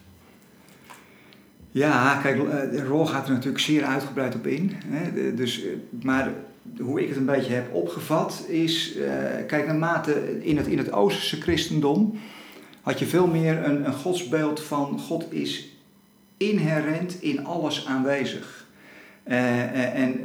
Ja, 1.71 2.21
kijk, 2.23 2.49
eh, 2.49 2.87
Rol 2.87 3.07
gaat 3.07 3.27
er 3.27 3.33
natuurlijk 3.33 3.63
zeer 3.63 3.85
uitgebreid 3.85 4.35
op 4.35 4.47
in. 4.47 4.73
Hè? 4.87 5.35
Dus, 5.35 5.65
eh, 5.65 5.71
maar 6.03 6.33
hoe 6.79 7.03
ik 7.03 7.09
het 7.09 7.17
een 7.17 7.25
beetje 7.25 7.53
heb 7.53 7.75
opgevat 7.75 8.45
is, 8.49 8.97
uh, 8.97 9.05
kijk, 9.47 9.67
naarmate 9.67 10.41
in 10.41 10.57
het, 10.57 10.67
in 10.67 10.79
het 10.79 10.93
Oosterse 10.93 11.41
christendom 11.41 12.19
had 12.81 12.99
je 12.99 13.07
veel 13.07 13.27
meer 13.27 13.65
een, 13.65 13.87
een 13.87 13.93
godsbeeld 13.93 14.63
van 14.63 14.99
God 14.99 15.33
is 15.33 15.69
inherent 16.37 17.23
in 17.23 17.45
alles 17.45 17.87
aanwezig. 17.87 18.67
Uh, 19.27 19.95
en 19.95 20.21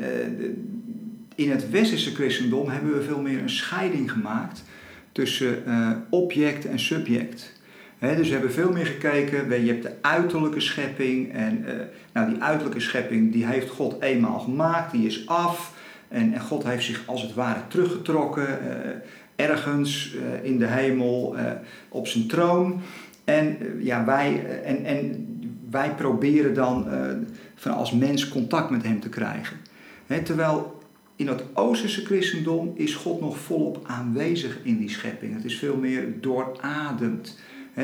in 1.36 1.52
het 1.52 1.70
Westerse 1.70 2.14
christendom 2.14 2.70
hebben 2.70 2.94
we 2.94 3.04
veel 3.04 3.22
meer 3.22 3.40
een 3.40 3.50
scheiding 3.50 4.12
gemaakt 4.12 4.64
tussen 5.12 5.64
object 6.10 6.66
en 6.66 6.80
subject. 6.80 7.60
dus 8.00 8.28
we 8.28 8.34
hebben 8.34 8.52
veel 8.52 8.72
meer 8.72 8.86
gekeken. 8.86 9.64
Je 9.66 9.72
hebt 9.72 9.84
de 9.84 9.94
uiterlijke 10.02 10.60
schepping. 10.60 11.34
En 11.34 11.66
nou, 12.14 12.30
die 12.30 12.42
uiterlijke 12.42 12.80
schepping 12.80 13.32
die 13.32 13.46
heeft 13.46 13.70
God 13.70 14.02
eenmaal 14.02 14.40
gemaakt. 14.40 14.92
Die 14.92 15.06
is 15.06 15.28
af. 15.28 15.74
En, 16.08 16.34
en 16.34 16.42
God 16.42 16.64
heeft 16.64 16.86
zich 16.86 17.04
als 17.06 17.22
het 17.22 17.34
ware 17.34 17.62
teruggetrokken. 17.68 18.48
ergens 19.36 20.16
in 20.42 20.60
de 20.60 20.68
hemel 20.68 21.36
op 21.90 22.08
zijn 22.08 22.28
troon. 22.28 22.82
En, 23.24 23.58
ja, 23.80 24.06
wij, 24.06 24.46
en, 24.64 24.86
en 24.86 25.28
wij 25.70 25.96
proberen 25.96 26.54
dan 26.54 26.88
van 27.56 27.74
als 27.74 27.92
mens 27.92 28.28
contact 28.28 28.70
met 28.70 28.84
hem 28.84 29.00
te 29.00 29.10
krijgen. 29.10 29.58
terwijl 30.24 30.76
in 31.16 31.28
het 31.28 31.44
Oosterse 31.54 32.06
christendom 32.06 32.72
is 32.76 32.96
God 32.96 33.22
nog 33.22 33.38
volop 33.38 33.80
aanwezig 33.84 34.58
in 34.64 34.78
die 34.78 34.90
schepping. 34.90 35.36
Het 35.36 35.46
is 35.46 35.58
veel 35.58 35.78
meer 35.78 36.14
doorademd. 36.22 37.40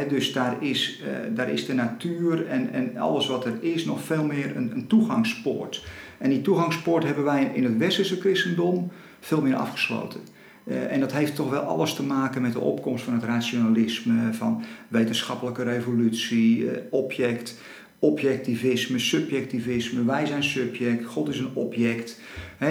dus 0.09 0.33
daar 0.33 0.63
is, 0.63 1.03
daar 1.33 1.49
is 1.49 1.65
de 1.65 1.73
natuur 1.73 2.47
en, 2.47 2.71
en 2.71 2.97
alles 2.97 3.27
wat 3.27 3.45
er 3.45 3.53
is 3.59 3.85
nog 3.85 4.01
veel 4.01 4.25
meer 4.25 4.55
een, 4.55 4.71
een 4.71 4.87
toegangspoort. 4.87 5.85
En 6.21 6.29
die 6.29 6.41
toegangspoort 6.41 7.03
hebben 7.03 7.23
wij 7.23 7.51
in 7.53 7.63
het 7.63 7.77
Westerse 7.77 8.19
christendom 8.19 8.91
veel 9.19 9.41
meer 9.41 9.55
afgesloten. 9.55 10.19
Uh, 10.63 10.91
en 10.91 10.99
dat 10.99 11.13
heeft 11.13 11.35
toch 11.35 11.49
wel 11.49 11.61
alles 11.61 11.93
te 11.93 12.03
maken 12.03 12.41
met 12.41 12.53
de 12.53 12.59
opkomst 12.59 13.03
van 13.03 13.13
het 13.13 13.23
rationalisme, 13.23 14.33
van 14.33 14.63
wetenschappelijke 14.87 15.63
revolutie, 15.63 16.57
uh, 16.57 16.71
object 16.89 17.55
objectivisme, 18.01 18.99
subjectivisme. 18.99 20.05
Wij 20.05 20.25
zijn 20.25 20.43
subject, 20.43 21.05
God 21.05 21.29
is 21.29 21.39
een 21.39 21.53
object. 21.53 22.19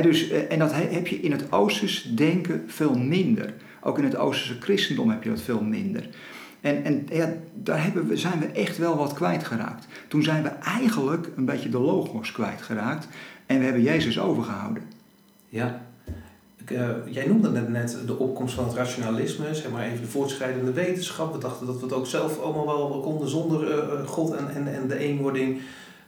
dus, 0.03 0.31
eh, 0.31 0.53
en 0.53 0.59
dat 0.59 0.73
heb 0.75 1.07
je 1.07 1.21
in 1.21 1.33
het 1.33 1.53
Oosters 1.53 2.03
denken 2.15 2.65
veel 2.67 2.99
minder. 2.99 3.55
Ook 3.81 3.99
in 3.99 4.05
het 4.05 4.17
Oosterse 4.17 4.61
christendom 4.61 5.11
heb 5.11 5.23
je 5.23 5.29
dat 5.29 5.41
veel 5.41 5.63
minder. 5.63 6.09
En, 6.61 6.85
en 6.85 7.07
ja, 7.11 7.33
daar 7.55 7.83
hebben 7.83 8.07
we, 8.07 8.17
zijn 8.17 8.39
we 8.39 8.47
echt 8.47 8.79
wel 8.79 8.97
wat 8.97 9.13
kwijtgeraakt. 9.13 9.87
Toen 10.09 10.23
zijn 10.23 10.43
we 10.43 10.49
eigenlijk 10.49 11.31
een 11.37 11.45
beetje 11.45 11.69
de 11.69 11.79
logos 11.79 12.33
kwijtgeraakt. 12.33 13.09
En 13.47 13.59
we 13.59 13.65
hebben 13.65 13.83
Jezus 13.83 14.21
overgehouden. 14.21 14.83
Ja, 15.49 15.83
uh, 16.69 16.89
jij 17.07 17.27
noemde 17.27 17.61
net, 17.61 17.99
de 18.07 18.19
opkomst 18.19 18.55
van 18.55 18.65
het 18.65 18.75
rationalisme, 18.75 19.55
zeg 19.55 19.71
maar 19.71 19.85
even 19.85 20.01
de 20.01 20.07
voortschrijdende 20.07 20.73
wetenschap. 20.73 21.33
We 21.33 21.39
dachten 21.39 21.67
dat 21.67 21.77
we 21.77 21.85
het 21.85 21.93
ook 21.93 22.07
zelf 22.07 22.41
allemaal 22.41 22.67
wel 22.67 23.01
konden 23.01 23.29
zonder 23.29 23.69
uh, 23.69 24.07
God 24.07 24.35
en, 24.35 24.55
en, 24.55 24.75
en 24.75 24.89
de 24.89 24.99
eenwording. 24.99 25.61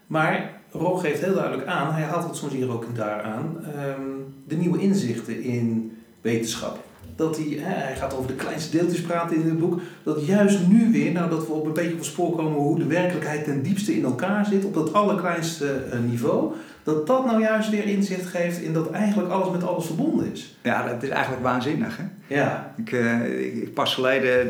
Maar 0.07 0.61
Roog 0.71 1.01
geeft 1.01 1.21
heel 1.21 1.35
duidelijk 1.35 1.69
aan, 1.69 1.95
hij 1.95 2.03
haalt 2.03 2.25
het 2.25 2.37
soms 2.37 2.53
hier 2.53 2.71
ook 2.71 2.87
daar 2.95 3.23
aan, 3.23 3.57
um, 3.99 4.35
de 4.49 4.57
nieuwe 4.57 4.81
inzichten 4.81 5.43
in 5.43 5.97
wetenschap. 6.21 6.79
Dat 7.23 7.37
hij, 7.37 7.59
hè, 7.61 7.75
hij 7.75 7.97
gaat 7.97 8.17
over 8.17 8.27
de 8.27 8.35
kleinste 8.35 8.77
deeltjes 8.77 9.01
praten 9.01 9.37
in 9.37 9.49
het 9.49 9.59
boek, 9.59 9.81
dat 10.03 10.27
juist 10.27 10.59
nu 10.69 10.93
weer, 10.93 11.13
nou 11.13 11.31
dat 11.31 11.47
we 11.47 11.53
op 11.53 11.67
een 11.67 11.73
beetje 11.73 11.93
op 11.93 11.99
het 11.99 12.07
spoor 12.07 12.37
komen 12.37 12.59
hoe 12.59 12.79
de 12.79 12.87
werkelijkheid 12.87 13.45
ten 13.45 13.63
diepste 13.63 13.97
in 13.97 14.05
elkaar 14.05 14.47
zit, 14.47 14.65
op 14.65 14.75
dat 14.75 14.93
allerkleinste 14.93 15.85
uh, 15.93 16.11
niveau, 16.11 16.53
dat 16.83 17.07
dat 17.07 17.25
nou 17.25 17.41
juist 17.41 17.71
weer 17.71 17.85
inzicht 17.85 18.27
geeft 18.27 18.61
in 18.61 18.73
dat 18.73 18.91
eigenlijk 18.91 19.31
alles 19.31 19.51
met 19.51 19.65
alles 19.65 19.87
verbonden 19.87 20.33
is. 20.33 20.57
Ja, 20.63 20.89
dat 20.89 21.03
is 21.03 21.09
eigenlijk 21.09 21.43
waanzinnig. 21.43 21.97
Hè? 21.97 22.35
Ja. 22.35 22.75
Ik, 22.77 22.93
uh, 22.93 23.47
ik, 23.63 23.75
pas 23.75 23.95
geleden, 23.95 24.49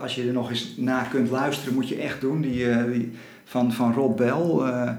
als 0.00 0.14
je 0.14 0.26
er 0.26 0.32
nog 0.32 0.50
eens 0.50 0.74
naar 0.76 1.08
kunt 1.10 1.30
luisteren, 1.30 1.74
moet 1.74 1.88
je 1.88 1.96
echt 1.96 2.20
doen. 2.20 2.40
Die, 2.40 2.64
uh, 2.64 2.84
die 2.92 3.12
van, 3.44 3.72
van 3.72 3.92
Rob 3.92 4.16
Bell, 4.16 4.56
uh, 4.58 4.90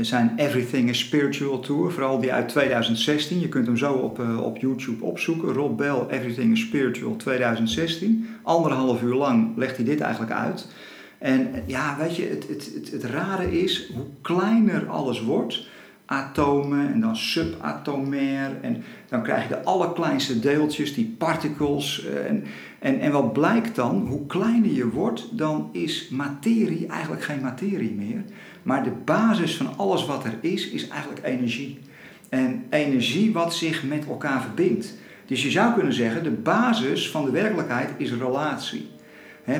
zijn 0.00 0.32
Everything 0.36 0.88
is 0.88 0.98
Spiritual 0.98 1.60
Tour, 1.60 1.92
vooral 1.92 2.20
die 2.20 2.32
uit 2.32 2.48
2016. 2.48 3.40
Je 3.40 3.48
kunt 3.48 3.66
hem 3.66 3.76
zo 3.76 3.92
op, 3.92 4.18
op 4.40 4.56
YouTube 4.56 5.04
opzoeken. 5.04 5.52
Rob 5.52 5.76
Bell, 5.76 6.06
Everything 6.10 6.52
is 6.52 6.60
Spiritual 6.60 7.16
2016. 7.16 8.28
Anderhalf 8.42 9.02
uur 9.02 9.14
lang 9.14 9.56
legt 9.56 9.76
hij 9.76 9.84
dit 9.84 10.00
eigenlijk 10.00 10.32
uit. 10.32 10.66
En 11.18 11.48
ja, 11.66 11.96
weet 11.98 12.16
je, 12.16 12.26
het, 12.26 12.48
het, 12.48 12.70
het, 12.74 12.90
het 12.90 13.04
rare 13.04 13.60
is, 13.60 13.90
hoe 13.94 14.06
kleiner 14.20 14.88
alles 14.88 15.22
wordt 15.22 15.66
atomen 16.06 16.92
en 16.92 17.00
dan 17.00 17.16
subatomair. 17.16 18.56
En 18.60 18.84
dan 19.08 19.22
krijg 19.22 19.42
je 19.42 19.48
de 19.48 19.64
allerkleinste 19.64 20.40
deeltjes, 20.40 20.94
die 20.94 21.14
particles. 21.18 22.06
Eh, 22.06 22.26
en, 22.26 22.44
en, 22.78 23.00
en 23.00 23.12
wat 23.12 23.32
blijkt 23.32 23.74
dan? 23.74 24.06
Hoe 24.06 24.26
kleiner 24.26 24.72
je 24.72 24.90
wordt, 24.90 25.38
dan 25.38 25.68
is 25.72 26.08
materie 26.08 26.86
eigenlijk 26.86 27.22
geen 27.22 27.40
materie 27.40 27.94
meer. 27.94 28.24
Maar 28.66 28.84
de 28.84 28.92
basis 29.04 29.56
van 29.56 29.76
alles 29.76 30.06
wat 30.06 30.24
er 30.24 30.34
is, 30.40 30.68
is 30.68 30.88
eigenlijk 30.88 31.26
energie. 31.26 31.78
En 32.28 32.64
energie 32.70 33.32
wat 33.32 33.54
zich 33.54 33.84
met 33.84 34.06
elkaar 34.06 34.42
verbindt. 34.42 34.94
Dus 35.26 35.42
je 35.42 35.50
zou 35.50 35.74
kunnen 35.74 35.92
zeggen, 35.92 36.22
de 36.22 36.30
basis 36.30 37.10
van 37.10 37.24
de 37.24 37.30
werkelijkheid 37.30 37.90
is 37.96 38.12
relatie. 38.12 38.88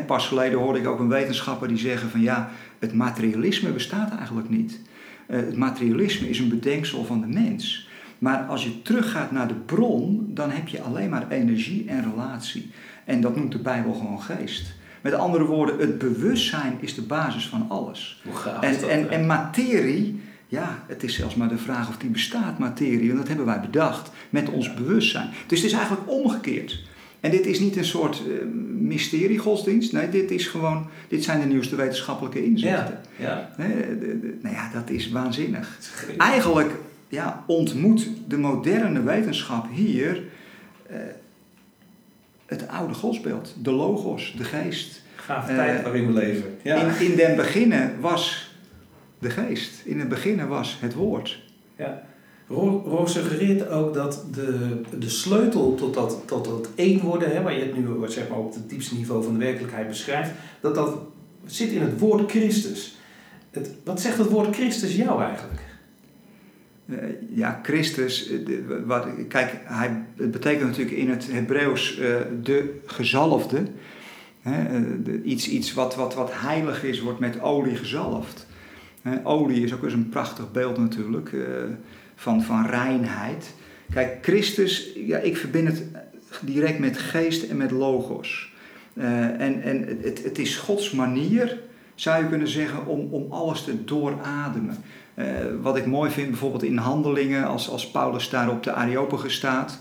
pas 0.06 0.26
geleden 0.26 0.58
hoorde 0.58 0.78
ik 0.78 0.86
ook 0.86 0.98
een 0.98 1.08
wetenschapper 1.08 1.68
die 1.68 1.76
zeggen 1.76 2.10
van 2.10 2.20
ja, 2.20 2.50
het 2.78 2.94
materialisme 2.94 3.70
bestaat 3.70 4.16
eigenlijk 4.16 4.48
niet. 4.48 4.80
Eh, 5.26 5.36
het 5.36 5.56
materialisme 5.56 6.28
is 6.28 6.38
een 6.38 6.48
bedenksel 6.48 7.04
van 7.04 7.20
de 7.20 7.26
mens. 7.26 7.88
Maar 8.18 8.42
als 8.42 8.64
je 8.64 8.82
teruggaat 8.82 9.30
naar 9.30 9.48
de 9.48 9.54
bron, 9.54 10.30
dan 10.34 10.50
heb 10.50 10.68
je 10.68 10.82
alleen 10.82 11.10
maar 11.10 11.28
energie 11.28 11.88
en 11.88 12.10
relatie. 12.10 12.70
En 13.04 13.20
dat 13.20 13.36
noemt 13.36 13.52
de 13.52 13.58
Bijbel 13.58 13.92
gewoon 13.92 14.22
geest. 14.22 14.75
Met 15.10 15.14
andere 15.14 15.44
woorden, 15.44 15.78
het 15.78 15.98
bewustzijn 15.98 16.78
is 16.80 16.94
de 16.94 17.02
basis 17.02 17.46
van 17.46 17.66
alles. 17.68 18.20
Hoe 18.24 18.34
gaaf 18.34 18.62
en, 18.62 18.70
is 18.70 18.80
dat, 18.80 18.88
en, 18.88 19.10
en 19.10 19.26
materie, 19.26 20.20
ja, 20.46 20.84
het 20.86 21.02
is 21.02 21.14
zelfs 21.14 21.34
maar 21.34 21.48
de 21.48 21.58
vraag 21.58 21.88
of 21.88 21.96
die 21.96 22.10
bestaat, 22.10 22.58
materie. 22.58 23.10
En 23.10 23.16
dat 23.16 23.28
hebben 23.28 23.46
wij 23.46 23.60
bedacht 23.60 24.10
met 24.30 24.48
ons 24.48 24.74
bewustzijn. 24.74 25.30
Dus 25.46 25.62
het 25.62 25.70
is 25.70 25.76
eigenlijk 25.76 26.10
omgekeerd. 26.10 26.82
En 27.20 27.30
dit 27.30 27.46
is 27.46 27.60
niet 27.60 27.76
een 27.76 27.84
soort 27.84 28.22
uh, 28.28 28.34
mysterie 28.78 29.38
godsdienst. 29.38 29.92
Nee, 29.92 30.08
dit 30.08 30.30
is 30.30 30.46
gewoon, 30.46 30.86
dit 31.08 31.24
zijn 31.24 31.40
de 31.40 31.46
nieuwste 31.46 31.76
wetenschappelijke 31.76 32.44
inzichten. 32.44 33.00
Ja, 33.16 33.50
ja. 33.56 33.64
nou 34.42 34.54
ja, 34.54 34.70
dat 34.72 34.90
is 34.90 35.10
waanzinnig. 35.10 35.78
Eigenlijk 36.18 36.70
ja, 37.08 37.44
ontmoet 37.46 38.08
de 38.28 38.38
moderne 38.38 39.02
wetenschap 39.02 39.66
hier 39.72 40.22
uh, 40.90 40.96
het 42.46 42.68
oude 42.68 42.94
godsbeeld. 42.94 43.54
De 43.62 43.70
logos, 43.70 44.34
de 44.36 44.44
geest. 44.44 45.02
Gaaf 45.16 45.46
tijd 45.46 45.82
waarin 45.82 46.06
we 46.06 46.12
leven. 46.12 46.56
Ja. 46.62 46.76
In, 46.76 47.10
in 47.10 47.16
den 47.16 47.36
beginnen 47.36 48.00
was 48.00 48.50
de 49.18 49.30
geest. 49.30 49.82
In 49.84 49.98
het 49.98 50.08
beginnen 50.08 50.48
was 50.48 50.78
het 50.80 50.94
woord. 50.94 51.42
Ja. 51.76 52.02
Roos 52.48 53.12
suggereert 53.12 53.68
ook 53.68 53.94
dat 53.94 54.24
de, 54.34 54.80
de 54.98 55.08
sleutel 55.08 55.74
tot 55.74 55.94
dat, 55.94 56.22
tot 56.26 56.44
dat 56.44 56.68
één 56.74 57.00
worden, 57.00 57.30
hè, 57.30 57.42
waar 57.42 57.54
je 57.54 57.60
het 57.60 57.76
nu 57.76 58.08
zeg 58.08 58.28
maar, 58.28 58.38
op 58.38 58.54
het 58.54 58.70
diepste 58.70 58.94
niveau 58.94 59.24
van 59.24 59.32
de 59.32 59.38
werkelijkheid 59.38 59.88
beschrijft, 59.88 60.30
dat 60.60 60.74
dat 60.74 60.98
zit 61.46 61.70
in 61.70 61.80
het 61.80 61.98
woord 61.98 62.30
Christus. 62.30 62.96
Het, 63.50 63.70
wat 63.84 64.00
zegt 64.00 64.18
het 64.18 64.28
woord 64.28 64.56
Christus 64.56 64.96
jou 64.96 65.22
eigenlijk? 65.22 65.60
Uh, 66.86 66.98
ja, 67.34 67.60
Christus, 67.62 68.30
eh, 68.30 68.38
wat, 68.84 69.06
kijk, 69.28 69.52
hij, 69.64 70.04
het 70.16 70.30
betekent 70.30 70.68
natuurlijk 70.68 70.96
in 70.96 71.10
het 71.10 71.26
Hebreeuws 71.30 71.98
uh, 71.98 72.16
de 72.42 72.78
gezalfde. 72.86 73.62
Iets 75.24 75.48
iets 75.48 75.74
wat, 75.74 75.94
wat, 75.94 76.14
wat 76.14 76.30
heilig 76.32 76.84
is, 76.84 77.00
wordt 77.00 77.18
met 77.18 77.40
olie 77.40 77.76
gezalfd. 77.76 78.46
olie 79.22 79.64
is 79.64 79.74
ook 79.74 79.84
eens 79.84 79.92
een 79.92 80.08
prachtig 80.08 80.52
beeld 80.52 80.78
natuurlijk 80.78 81.30
van, 82.14 82.42
van 82.42 82.66
reinheid. 82.66 83.54
Kijk, 83.92 84.18
Christus, 84.22 84.92
ja, 84.94 85.18
ik 85.18 85.36
verbind 85.36 85.68
het 85.68 85.84
direct 86.40 86.78
met 86.78 86.98
geest 86.98 87.42
en 87.42 87.56
met 87.56 87.70
logos. 87.70 88.54
Uh, 88.94 89.40
en 89.40 89.62
en 89.62 89.98
het, 90.02 90.24
het 90.24 90.38
is 90.38 90.56
Gods 90.56 90.90
manier, 90.90 91.58
zou 91.94 92.22
je 92.22 92.28
kunnen 92.28 92.48
zeggen, 92.48 92.86
om, 92.86 93.08
om 93.10 93.32
alles 93.32 93.64
te 93.64 93.84
doorademen. 93.84 94.76
Uh, 95.18 95.26
wat 95.60 95.76
ik 95.76 95.86
mooi 95.86 96.10
vind 96.10 96.30
bijvoorbeeld 96.30 96.62
in 96.62 96.76
handelingen, 96.76 97.46
als, 97.46 97.68
als 97.68 97.90
Paulus 97.90 98.30
daar 98.30 98.50
op 98.50 98.62
de 98.62 98.72
Areopagus 98.72 99.34
staat, 99.34 99.78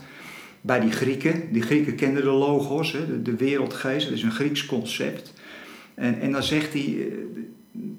bij 0.60 0.80
die 0.80 0.90
Grieken. 0.90 1.52
Die 1.52 1.62
Grieken 1.62 1.94
kenden 1.94 2.22
de 2.22 2.30
logos, 2.30 2.92
hè, 2.92 3.22
de, 3.22 3.36
wereldgeest, 3.36 4.06
dat 4.06 4.16
is 4.16 4.22
een 4.22 4.30
Grieks 4.30 4.66
concept. 4.66 5.32
En, 5.94 6.20
en 6.20 6.32
dan 6.32 6.42
zegt 6.42 6.72
hij 6.72 6.82
uh, 6.82 7.14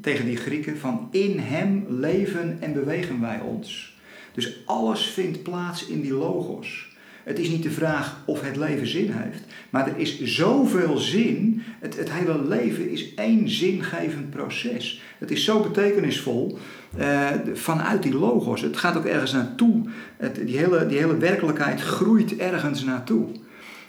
tegen 0.02 0.26
die 0.26 0.38
Grieken 0.38 0.78
van 0.78 1.08
in 1.12 1.40
hem 1.40 1.86
leven 1.90 2.58
en 2.60 2.74
bewegen 2.74 3.22
wij 3.22 3.40
ons. 3.40 3.98
Dus 4.34 4.62
alles 4.66 5.06
vindt 5.06 5.44
plaats 5.44 5.88
in 5.88 6.02
die 6.02 6.14
logos. 6.14 6.87
Het 7.28 7.40
is 7.40 7.50
niet 7.50 7.64
de 7.64 7.72
vraag 7.72 8.24
of 8.26 8.42
het 8.42 8.56
leven 8.56 8.88
zin 8.88 9.12
heeft, 9.12 9.44
maar 9.70 9.88
er 9.88 9.98
is 9.98 10.22
zoveel 10.22 10.98
zin. 10.98 11.62
Het, 11.80 11.98
het 11.98 12.12
hele 12.12 12.48
leven 12.48 12.90
is 12.90 13.14
één 13.14 13.50
zingevend 13.50 14.30
proces. 14.30 15.02
Het 15.18 15.32
is 15.32 15.44
zo 15.44 15.60
betekenisvol 15.60 16.58
uh, 17.00 17.28
vanuit 17.54 18.04
die 18.04 18.16
logos. 18.16 18.62
Het 18.62 18.78
gaat 18.78 18.98
ook 18.98 19.06
ergens 19.06 19.34
naartoe. 19.34 19.82
Het, 20.18 20.36
die, 20.36 20.58
hele, 20.58 20.86
die 20.86 20.98
hele 20.98 21.18
werkelijkheid 21.18 21.82
groeit 21.82 22.38
ergens 22.38 22.84
naartoe. 22.84 23.28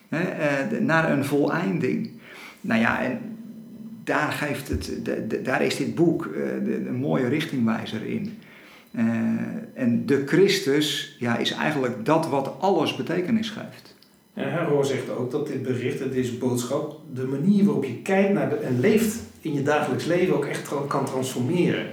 uh, 0.09 0.21
naar 0.81 1.13
een 1.13 1.25
voleinding. 1.25 2.11
Nou 2.61 2.81
ja, 2.81 3.03
en 3.03 3.19
daar, 4.05 4.33
geeft 4.33 4.69
het, 4.69 5.45
daar 5.45 5.63
is 5.63 5.77
dit 5.77 5.95
boek 5.95 6.29
een 6.87 6.97
mooie 6.97 7.29
richtingwijzer 7.29 8.07
in. 8.07 8.39
Uh, 8.91 9.03
en 9.75 10.07
de 10.07 10.23
Christus 10.27 11.17
ja, 11.19 11.37
is 11.37 11.53
eigenlijk 11.53 12.05
dat 12.05 12.29
wat 12.29 12.53
alles 12.59 12.97
betekenis 12.97 13.51
geeft. 13.51 13.97
En 14.35 14.67
Roor 14.67 14.85
zegt 14.85 15.11
ook 15.11 15.31
dat 15.31 15.47
dit 15.47 15.63
bericht, 15.63 16.13
deze 16.13 16.37
boodschap, 16.37 17.01
de 17.13 17.27
manier 17.27 17.65
waarop 17.65 17.85
je 17.85 18.03
kijkt 18.03 18.33
naar 18.33 18.49
de, 18.49 18.57
en 18.57 18.81
leeft 18.81 19.19
in 19.41 19.55
je 19.55 19.63
dagelijks 19.63 20.05
leven 20.05 20.37
ook 20.37 20.45
echt 20.45 20.87
kan 20.87 21.05
transformeren. 21.05 21.87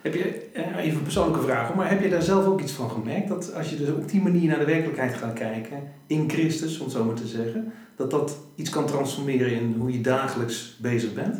Heb 0.00 0.14
je, 0.14 0.48
eh, 0.52 0.84
even 0.84 0.96
een 0.96 1.02
persoonlijke 1.02 1.42
vraag, 1.42 1.74
maar 1.74 1.88
heb 1.88 2.02
je 2.02 2.08
daar 2.08 2.22
zelf 2.22 2.46
ook 2.46 2.60
iets 2.60 2.72
van 2.72 2.90
gemerkt? 2.90 3.28
Dat 3.28 3.54
als 3.54 3.70
je 3.70 3.76
dus 3.76 3.88
op 3.88 4.08
die 4.08 4.22
manier 4.22 4.48
naar 4.48 4.58
de 4.58 4.64
werkelijkheid 4.64 5.14
gaat 5.14 5.32
kijken, 5.32 5.82
in 6.06 6.30
Christus, 6.30 6.78
om 6.78 6.84
het 6.84 6.94
zo 6.94 7.04
maar 7.04 7.14
te 7.14 7.26
zeggen, 7.26 7.72
dat 7.96 8.10
dat 8.10 8.38
iets 8.54 8.70
kan 8.70 8.86
transformeren 8.86 9.52
in 9.52 9.74
hoe 9.78 9.92
je 9.92 10.00
dagelijks 10.00 10.78
bezig 10.80 11.14
bent? 11.14 11.36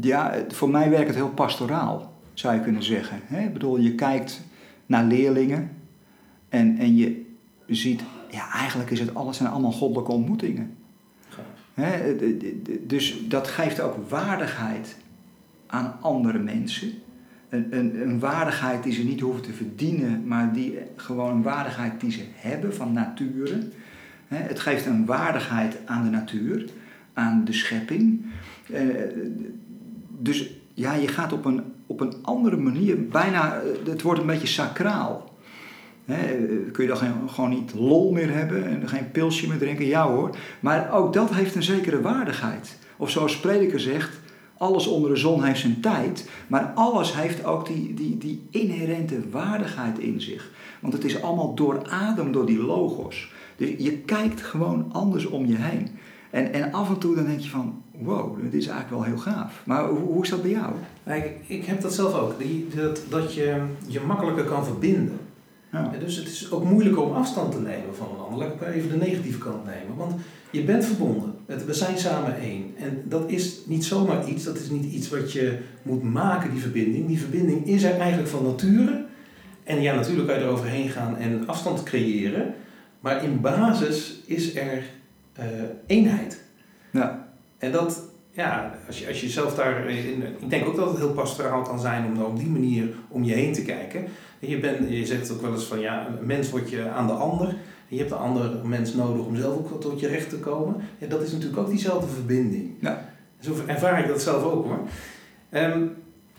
Ja, 0.00 0.44
voor 0.48 0.70
mij 0.70 0.90
werkt 0.90 1.06
het 1.06 1.16
heel 1.16 1.30
pastoraal, 1.30 2.11
zou 2.42 2.54
je 2.54 2.60
kunnen 2.60 2.82
zeggen. 2.82 3.18
Ik 3.30 3.52
bedoel, 3.52 3.78
je 3.78 3.94
kijkt 3.94 4.40
naar 4.86 5.04
leerlingen 5.04 5.70
en, 6.48 6.78
en 6.78 6.96
je 6.96 7.24
ziet, 7.66 8.02
ja, 8.30 8.52
eigenlijk 8.52 8.90
is 8.90 9.00
het 9.00 9.14
alles 9.14 9.36
zijn 9.36 9.48
allemaal 9.48 9.72
goddelijke 9.72 10.12
ontmoetingen. 10.12 10.76
dus 12.86 13.28
dat 13.28 13.48
geeft 13.48 13.80
ook 13.80 14.08
waardigheid 14.08 14.96
aan 15.66 15.96
andere 16.00 16.38
mensen. 16.38 16.92
Een, 17.48 17.66
een, 17.70 18.02
een, 18.02 18.18
waardigheid 18.18 18.82
die 18.82 18.92
ze 18.92 19.04
niet 19.04 19.20
hoeven 19.20 19.42
te 19.42 19.52
verdienen, 19.52 20.26
maar 20.26 20.52
die 20.52 20.78
gewoon 20.96 21.30
een 21.30 21.42
waardigheid 21.42 22.00
die 22.00 22.10
ze 22.10 22.24
hebben 22.34 22.74
van 22.74 22.92
nature. 22.92 23.68
Het 24.28 24.60
geeft 24.60 24.86
een 24.86 25.04
waardigheid 25.04 25.76
aan 25.84 26.04
de 26.04 26.10
natuur, 26.10 26.70
aan 27.12 27.44
de 27.44 27.52
schepping. 27.52 28.24
Eh, 28.72 28.84
dus 30.18 30.50
ja, 30.74 30.94
je 30.94 31.08
gaat 31.08 31.32
op 31.32 31.44
een, 31.44 31.62
op 31.92 32.00
een 32.00 32.14
andere 32.22 32.56
manier, 32.56 33.08
bijna, 33.08 33.62
het 33.84 34.02
wordt 34.02 34.20
een 34.20 34.26
beetje 34.26 34.46
sacraal. 34.46 35.30
kun 36.72 36.82
je 36.82 36.86
dan 36.86 36.96
geen, 36.96 37.12
gewoon 37.26 37.50
niet 37.50 37.74
lol 37.74 38.12
meer 38.12 38.32
hebben 38.32 38.64
en 38.64 38.88
geen 38.88 39.10
pilsje 39.10 39.48
meer 39.48 39.58
drinken? 39.58 39.86
Ja 39.86 40.08
hoor. 40.08 40.36
Maar 40.60 40.92
ook 40.92 41.12
dat 41.12 41.34
heeft 41.34 41.54
een 41.54 41.62
zekere 41.62 42.00
waardigheid. 42.00 42.78
Of 42.96 43.10
zoals 43.10 43.40
prediker 43.40 43.80
zegt, 43.80 44.20
alles 44.56 44.86
onder 44.86 45.10
de 45.10 45.16
zon 45.16 45.44
heeft 45.44 45.60
zijn 45.60 45.80
tijd, 45.80 46.28
maar 46.46 46.72
alles 46.74 47.14
heeft 47.16 47.44
ook 47.44 47.66
die, 47.66 47.94
die, 47.94 48.18
die 48.18 48.46
inherente 48.50 49.20
waardigheid 49.30 49.98
in 49.98 50.20
zich. 50.20 50.50
Want 50.80 50.92
het 50.92 51.04
is 51.04 51.22
allemaal 51.22 51.54
doorademd 51.54 52.32
door 52.32 52.46
die 52.46 52.62
logos. 52.62 53.32
Dus 53.56 53.68
je 53.78 53.98
kijkt 53.98 54.42
gewoon 54.42 54.88
anders 54.92 55.26
om 55.26 55.46
je 55.46 55.56
heen. 55.56 55.88
En, 56.30 56.52
en 56.52 56.72
af 56.72 56.88
en 56.88 56.98
toe 56.98 57.14
dan 57.14 57.24
denk 57.24 57.40
je 57.40 57.48
van, 57.48 57.81
wow, 58.04 58.42
dit 58.42 58.54
is 58.54 58.66
eigenlijk 58.66 58.90
wel 58.90 59.14
heel 59.14 59.22
gaaf. 59.22 59.62
Maar 59.64 59.88
hoe, 59.88 59.98
hoe 59.98 60.22
is 60.22 60.28
dat 60.28 60.42
bij 60.42 60.50
jou? 60.50 60.72
Ik, 61.04 61.34
ik 61.46 61.64
heb 61.64 61.80
dat 61.80 61.94
zelf 61.94 62.14
ook. 62.14 62.38
Die, 62.38 62.68
dat, 62.74 63.02
dat 63.08 63.34
je 63.34 63.62
je 63.86 64.00
makkelijker 64.00 64.44
kan 64.44 64.64
verbinden. 64.64 65.18
Ja. 65.72 65.92
dus 65.98 66.16
het 66.16 66.26
is 66.26 66.50
ook 66.50 66.64
moeilijker 66.64 67.02
om 67.02 67.12
afstand 67.12 67.52
te 67.52 67.60
nemen 67.60 67.94
van 67.96 68.08
een 68.10 68.24
ander. 68.24 68.38
Laat 68.38 68.54
ik 68.54 68.74
even 68.74 68.90
de 68.90 68.96
negatieve 68.96 69.38
kant 69.38 69.64
nemen. 69.64 69.96
Want 69.96 70.14
je 70.50 70.64
bent 70.64 70.84
verbonden. 70.84 71.34
We 71.66 71.74
zijn 71.74 71.98
samen 71.98 72.38
één. 72.40 72.74
En 72.76 73.02
dat 73.04 73.30
is 73.30 73.60
niet 73.66 73.84
zomaar 73.84 74.28
iets. 74.28 74.44
Dat 74.44 74.58
is 74.58 74.70
niet 74.70 74.92
iets 74.92 75.08
wat 75.08 75.32
je 75.32 75.58
moet 75.82 76.02
maken, 76.02 76.50
die 76.50 76.60
verbinding. 76.60 77.06
Die 77.06 77.18
verbinding 77.18 77.66
is 77.66 77.82
er 77.82 77.98
eigenlijk 77.98 78.28
van 78.28 78.42
nature. 78.42 79.04
En 79.64 79.82
ja, 79.82 79.94
natuurlijk 79.94 80.28
kan 80.28 80.38
je 80.38 80.44
er 80.44 80.50
overheen 80.50 80.88
gaan 80.88 81.16
en 81.16 81.46
afstand 81.46 81.82
creëren. 81.82 82.54
Maar 83.00 83.24
in 83.24 83.40
basis 83.40 84.20
is 84.26 84.54
er 84.54 84.82
uh, 85.38 85.44
eenheid. 85.86 86.40
Ja. 86.90 87.28
En 87.62 87.72
dat, 87.72 88.02
ja, 88.30 88.74
als 88.86 88.98
je, 88.98 89.08
als 89.08 89.20
je 89.20 89.28
zelf 89.28 89.54
daar. 89.54 89.90
In, 89.90 90.22
ik 90.40 90.50
denk 90.50 90.66
ook 90.66 90.76
dat 90.76 90.88
het 90.88 90.98
heel 90.98 91.12
pastoraal 91.12 91.62
kan 91.62 91.80
zijn 91.80 92.04
om 92.06 92.22
op 92.22 92.38
die 92.38 92.48
manier 92.48 92.88
om 93.08 93.24
je 93.24 93.32
heen 93.32 93.52
te 93.52 93.62
kijken. 93.62 94.04
Je, 94.38 94.58
bent, 94.58 94.90
je 94.90 95.06
zegt 95.06 95.32
ook 95.32 95.40
wel 95.40 95.52
eens 95.52 95.64
van 95.64 95.80
ja, 95.80 96.06
een 96.06 96.26
mens 96.26 96.50
wordt 96.50 96.70
je 96.70 96.88
aan 96.88 97.06
de 97.06 97.12
ander. 97.12 97.48
En 97.48 97.56
je 97.88 97.98
hebt 97.98 98.10
een 98.10 98.18
andere 98.18 98.64
mens 98.64 98.94
nodig 98.94 99.26
om 99.26 99.36
zelf 99.36 99.56
ook 99.56 99.80
tot 99.80 100.00
je 100.00 100.08
recht 100.08 100.28
te 100.28 100.38
komen. 100.38 100.76
Ja, 100.98 101.06
dat 101.06 101.22
is 101.22 101.32
natuurlijk 101.32 101.60
ook 101.60 101.68
diezelfde 101.68 102.08
verbinding. 102.08 102.70
Ja. 102.80 103.08
Zo 103.40 103.54
ervaar 103.66 104.00
ik 104.00 104.08
dat 104.08 104.22
zelf 104.22 104.42
ook 104.44 104.64
hoor. 104.64 104.80
Um, 105.50 105.94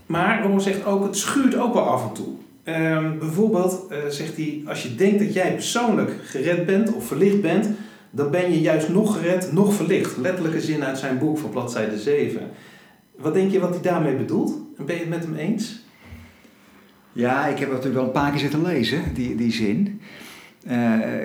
maar 0.05 0.43
Roor 0.43 0.61
zegt 0.61 0.85
ook, 0.85 1.03
het 1.03 1.17
schuurt 1.17 1.55
ook 1.55 1.73
wel 1.73 1.83
af 1.83 2.07
en 2.07 2.13
toe. 2.13 2.33
Um, 2.63 3.19
bijvoorbeeld 3.19 3.85
uh, 3.91 3.97
zegt 4.09 4.37
hij, 4.37 4.61
als 4.65 4.83
je 4.83 4.95
denkt 4.95 5.19
dat 5.19 5.33
jij 5.33 5.53
persoonlijk 5.53 6.11
gered 6.23 6.65
bent 6.65 6.93
of 6.93 7.05
verlicht 7.05 7.41
bent, 7.41 7.69
dan 8.15 8.31
ben 8.31 8.51
je 8.51 8.61
juist 8.61 8.89
nog 8.89 9.17
gered, 9.17 9.51
nog 9.51 9.73
verlicht. 9.73 10.17
Letterlijke 10.17 10.61
zin 10.61 10.83
uit 10.83 10.97
zijn 10.97 11.17
boek 11.17 11.37
van 11.37 11.49
bladzijde 11.49 11.97
7. 11.97 12.49
Wat 13.17 13.33
denk 13.33 13.51
je 13.51 13.59
wat 13.59 13.69
hij 13.69 13.81
daarmee 13.81 14.15
bedoelt? 14.15 14.53
Ben 14.85 14.95
je 14.95 15.01
het 15.01 15.09
met 15.09 15.23
hem 15.23 15.35
eens? 15.35 15.81
Ja, 17.11 17.45
ik 17.45 17.57
heb 17.57 17.67
het 17.67 17.77
natuurlijk 17.77 17.95
wel 17.95 18.03
een 18.03 18.21
paar 18.21 18.31
keer 18.31 18.39
zitten 18.39 18.61
lezen, 18.61 19.01
die, 19.13 19.35
die 19.35 19.51
zin. 19.51 20.01
Uh, 20.67 20.71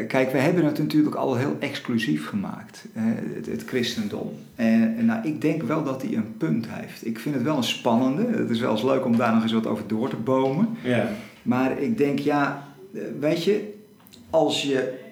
kijk, 0.09 0.33
we 0.33 0.38
hebben 0.38 0.64
het 0.64 0.79
natuurlijk 0.79 1.14
al 1.14 1.37
heel 1.37 1.57
exclusief 1.59 2.29
gemaakt, 2.29 2.85
uh, 2.96 3.03
het, 3.35 3.46
het, 3.46 3.64
christendom. 3.66 4.31
En, 4.55 5.05
nou, 5.05 5.27
ik 5.27 5.40
denk 5.40 5.62
wel 5.62 5.85
dat 5.85 6.03
hij 6.03 6.14
een 6.14 6.37
punt 6.37 6.66
heeft. 6.68 7.07
Ik 7.07 7.18
vind 7.18 7.35
het 7.35 7.44
wel 7.44 7.57
een 7.57 7.62
spannende. 7.62 8.38
Het 8.38 8.51
is 8.51 8.61
wel 8.61 8.70
eens 8.70 8.83
leuk 8.83 9.05
om 9.05 9.16
daar 9.16 9.35
nog 9.35 9.42
eens 9.42 9.53
wat 9.53 9.66
over 9.66 9.85
door 9.87 10.09
te 10.09 10.16
bomen. 10.16 10.68
Ja. 10.83 11.09
Maar 11.42 11.79
ik 11.79 11.98
denk, 11.98 12.18
ja, 12.18 12.68
eh, 12.94 13.01
weet 13.20 13.44
je, 13.44 13.74
als 14.31 14.62
je 14.62 15.08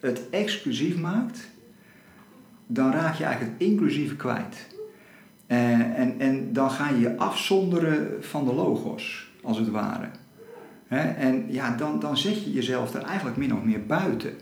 het 0.00 0.30
exclusief 0.30 0.98
maakt, 0.98 1.48
dan 2.66 2.92
raak 2.92 3.14
je 3.14 3.24
eigenlijk 3.24 3.58
het 3.58 3.68
inclusieve 3.68 4.16
kwijt. 4.16 4.66
Uh, 5.48 5.98
en, 5.98 6.14
en 6.18 6.52
dan 6.52 6.70
ga 6.70 6.88
je 6.88 7.00
je 7.00 7.16
afzonderen 7.16 8.24
van 8.24 8.44
de 8.44 8.54
logos, 8.54 9.30
als 9.42 9.58
het 9.58 9.68
ware. 9.68 10.08
En 10.88 11.44
ja, 11.48 11.76
dan, 11.76 12.00
dan 12.00 12.16
zet 12.16 12.44
je 12.44 12.52
jezelf 12.52 12.94
er 12.94 13.02
eigenlijk 13.02 13.36
min 13.36 13.54
of 13.54 13.62
meer 13.62 13.86
buiten. 13.86 14.32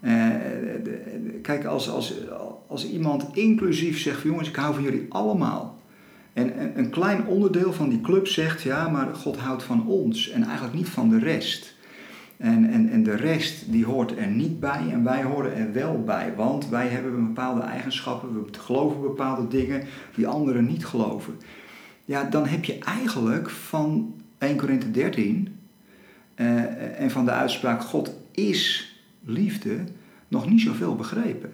Uh, 0.00 0.30
kijk, 1.42 1.64
als, 1.64 1.90
als, 1.90 2.14
als 2.66 2.90
iemand 2.90 3.26
inclusief 3.32 3.98
zegt 3.98 4.20
van 4.20 4.30
jongens, 4.30 4.48
ik 4.48 4.56
hou 4.56 4.74
van 4.74 4.82
jullie 4.82 5.06
allemaal. 5.08 5.80
En 6.32 6.78
een 6.78 6.90
klein 6.90 7.26
onderdeel 7.26 7.72
van 7.72 7.88
die 7.88 8.00
club 8.00 8.26
zegt 8.26 8.62
ja, 8.62 8.88
maar 8.88 9.14
God 9.14 9.36
houdt 9.36 9.62
van 9.62 9.86
ons 9.86 10.30
en 10.30 10.42
eigenlijk 10.42 10.74
niet 10.74 10.88
van 10.88 11.08
de 11.08 11.18
rest. 11.18 11.75
En, 12.36 12.70
en, 12.70 12.90
en 12.90 13.02
de 13.02 13.14
rest 13.14 13.72
die 13.72 13.84
hoort 13.84 14.18
er 14.18 14.26
niet 14.26 14.60
bij 14.60 14.90
en 14.92 15.04
wij 15.04 15.22
horen 15.22 15.54
er 15.54 15.72
wel 15.72 16.02
bij. 16.04 16.32
Want 16.36 16.68
wij 16.68 16.88
hebben 16.88 17.26
bepaalde 17.26 17.60
eigenschappen, 17.60 18.34
we 18.34 18.58
geloven 18.58 19.00
bepaalde 19.00 19.48
dingen 19.48 19.82
die 20.14 20.26
anderen 20.26 20.66
niet 20.66 20.86
geloven. 20.86 21.34
Ja, 22.04 22.24
dan 22.24 22.46
heb 22.46 22.64
je 22.64 22.78
eigenlijk 22.78 23.50
van 23.50 24.14
1 24.38 24.56
Korinthe 24.56 24.90
13 24.90 25.58
uh, 26.36 27.00
en 27.00 27.10
van 27.10 27.24
de 27.24 27.30
uitspraak 27.30 27.82
God 27.82 28.12
is 28.30 28.94
liefde 29.24 29.84
nog 30.28 30.48
niet 30.50 30.60
zoveel 30.60 30.96
begrepen. 30.96 31.50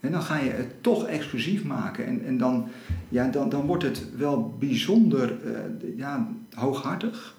En 0.00 0.10
dan 0.10 0.22
ga 0.22 0.38
je 0.38 0.50
het 0.50 0.82
toch 0.82 1.06
exclusief 1.06 1.64
maken. 1.64 2.06
En, 2.06 2.24
en 2.24 2.38
dan, 2.38 2.68
ja, 3.08 3.28
dan, 3.28 3.48
dan 3.48 3.66
wordt 3.66 3.82
het 3.82 4.16
wel 4.16 4.56
bijzonder 4.58 5.36
uh, 5.44 5.96
ja, 5.96 6.28
hooghartig. 6.54 7.36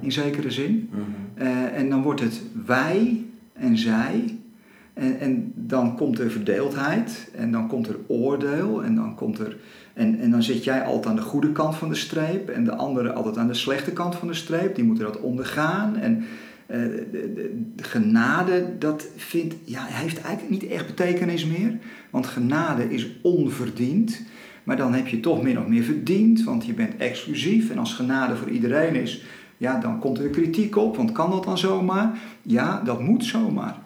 In 0.00 0.12
zekere 0.12 0.50
zin. 0.50 0.90
uh, 1.38 1.78
en 1.78 1.88
dan 1.88 2.02
wordt 2.02 2.20
het 2.20 2.42
wij 2.66 3.24
en 3.52 3.78
zij. 3.78 4.38
En, 4.94 5.20
en 5.20 5.52
dan 5.54 5.96
komt 5.96 6.18
er 6.18 6.30
verdeeldheid. 6.30 7.30
En 7.34 7.52
dan 7.52 7.68
komt 7.68 7.88
er 7.88 7.96
oordeel. 8.06 8.84
En 8.84 8.94
dan 8.94 9.14
komt 9.14 9.38
er 9.38 9.56
en, 9.96 10.20
en 10.20 10.30
dan 10.30 10.42
zit 10.42 10.64
jij 10.64 10.82
altijd 10.82 11.06
aan 11.06 11.16
de 11.16 11.22
goede 11.22 11.52
kant 11.52 11.76
van 11.76 11.88
de 11.88 11.94
streep 11.94 12.48
en 12.48 12.64
de 12.64 12.74
andere 12.74 13.12
altijd 13.12 13.38
aan 13.38 13.46
de 13.46 13.54
slechte 13.54 13.92
kant 13.92 14.16
van 14.16 14.28
de 14.28 14.34
streep. 14.34 14.74
Die 14.74 14.84
moeten 14.84 15.04
dat 15.04 15.20
ondergaan. 15.20 15.96
En 15.96 16.16
uh, 16.16 16.24
de, 16.66 17.08
de, 17.12 17.62
de, 17.76 17.82
genade, 17.82 18.78
dat 18.78 19.06
vindt, 19.16 19.54
ja, 19.64 19.84
heeft 19.84 20.20
eigenlijk 20.20 20.62
niet 20.62 20.70
echt 20.70 20.86
betekenis 20.86 21.46
meer. 21.46 21.78
Want 22.10 22.26
genade 22.26 22.90
is 22.90 23.08
onverdiend. 23.22 24.22
Maar 24.64 24.76
dan 24.76 24.94
heb 24.94 25.06
je 25.06 25.20
toch 25.20 25.42
min 25.42 25.58
of 25.58 25.66
meer 25.66 25.82
verdiend, 25.82 26.44
want 26.44 26.66
je 26.66 26.74
bent 26.74 26.96
exclusief. 26.96 27.70
En 27.70 27.78
als 27.78 27.94
genade 27.94 28.36
voor 28.36 28.50
iedereen 28.50 28.94
is, 28.94 29.24
ja, 29.56 29.78
dan 29.78 29.98
komt 29.98 30.18
er 30.18 30.28
kritiek 30.28 30.76
op. 30.76 30.96
Want 30.96 31.12
kan 31.12 31.30
dat 31.30 31.44
dan 31.44 31.58
zomaar? 31.58 32.18
Ja, 32.42 32.82
dat 32.84 33.00
moet 33.00 33.24
zomaar. 33.24 33.76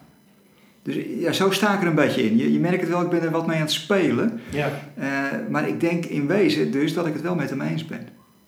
Dus 0.83 0.95
ja, 1.19 1.31
zo 1.31 1.51
sta 1.51 1.73
ik 1.73 1.81
er 1.81 1.87
een 1.87 1.95
beetje 1.95 2.23
in. 2.23 2.37
Je, 2.37 2.53
je 2.53 2.59
merkt 2.59 2.81
het 2.81 2.89
wel, 2.89 3.01
ik 3.01 3.09
ben 3.09 3.21
er 3.21 3.31
wat 3.31 3.47
mee 3.47 3.55
aan 3.55 3.61
het 3.61 3.71
spelen. 3.71 4.39
Ja. 4.49 4.69
Uh, 4.99 5.05
maar 5.49 5.67
ik 5.67 5.79
denk 5.79 6.05
in 6.05 6.27
wezen 6.27 6.71
dus 6.71 6.93
dat 6.93 7.07
ik 7.07 7.13
het 7.13 7.21
wel 7.21 7.35
met 7.35 7.49
hem 7.49 7.61
eens 7.61 7.85
ben. 7.85 8.07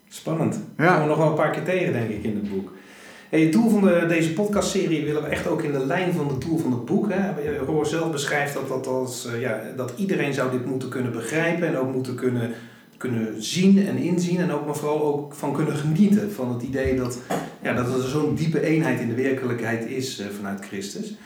Spannend. 0.09 0.59
Ja. 0.77 0.86
Komen 0.86 1.01
we 1.01 1.07
nog 1.07 1.17
wel 1.17 1.27
een 1.27 1.33
paar 1.33 1.51
keer 1.51 1.63
tegen, 1.63 1.93
denk 1.93 2.09
ik, 2.09 2.23
in 2.23 2.36
het 2.36 2.49
boek. 2.49 2.71
Hey, 3.29 3.41
het 3.41 3.51
doel 3.51 3.69
van 3.69 3.81
de, 3.81 4.05
deze 4.07 4.33
podcastserie 4.33 5.05
willen 5.05 5.23
we 5.23 5.27
echt 5.27 5.47
ook 5.47 5.62
in 5.62 5.71
de 5.71 5.86
lijn 5.86 6.13
van 6.13 6.27
het 6.27 6.41
doel 6.41 6.57
van 6.57 6.71
het 6.71 6.86
boek. 6.86 7.09
Hè. 7.09 7.57
Roor 7.65 7.86
zelf 7.86 8.12
beschrijft 8.12 8.53
dat, 8.53 8.67
dat, 8.67 8.88
als, 8.88 9.27
uh, 9.33 9.41
ja, 9.41 9.62
dat 9.75 9.93
iedereen 9.95 10.33
zou 10.33 10.51
dit 10.51 10.65
moeten 10.65 10.89
kunnen 10.89 11.12
begrijpen 11.12 11.67
en 11.67 11.77
ook 11.77 11.93
moeten 11.93 12.15
kunnen, 12.15 12.51
kunnen 13.03 13.43
zien 13.43 13.87
en 13.87 13.97
inzien. 13.97 14.39
En 14.39 14.51
ook 14.51 14.65
maar 14.65 14.75
vooral 14.75 15.03
ook 15.03 15.33
van 15.33 15.53
kunnen 15.53 15.75
genieten. 15.75 16.31
Van 16.31 16.53
het 16.53 16.63
idee 16.63 16.95
dat, 16.95 17.17
ja, 17.61 17.73
dat 17.73 17.93
er 17.93 18.09
zo'n 18.09 18.35
diepe 18.35 18.61
eenheid 18.61 18.99
in 18.99 19.07
de 19.07 19.21
werkelijkheid 19.21 19.85
is 19.85 20.19
uh, 20.19 20.25
vanuit 20.37 20.65
Christus. 20.65 21.17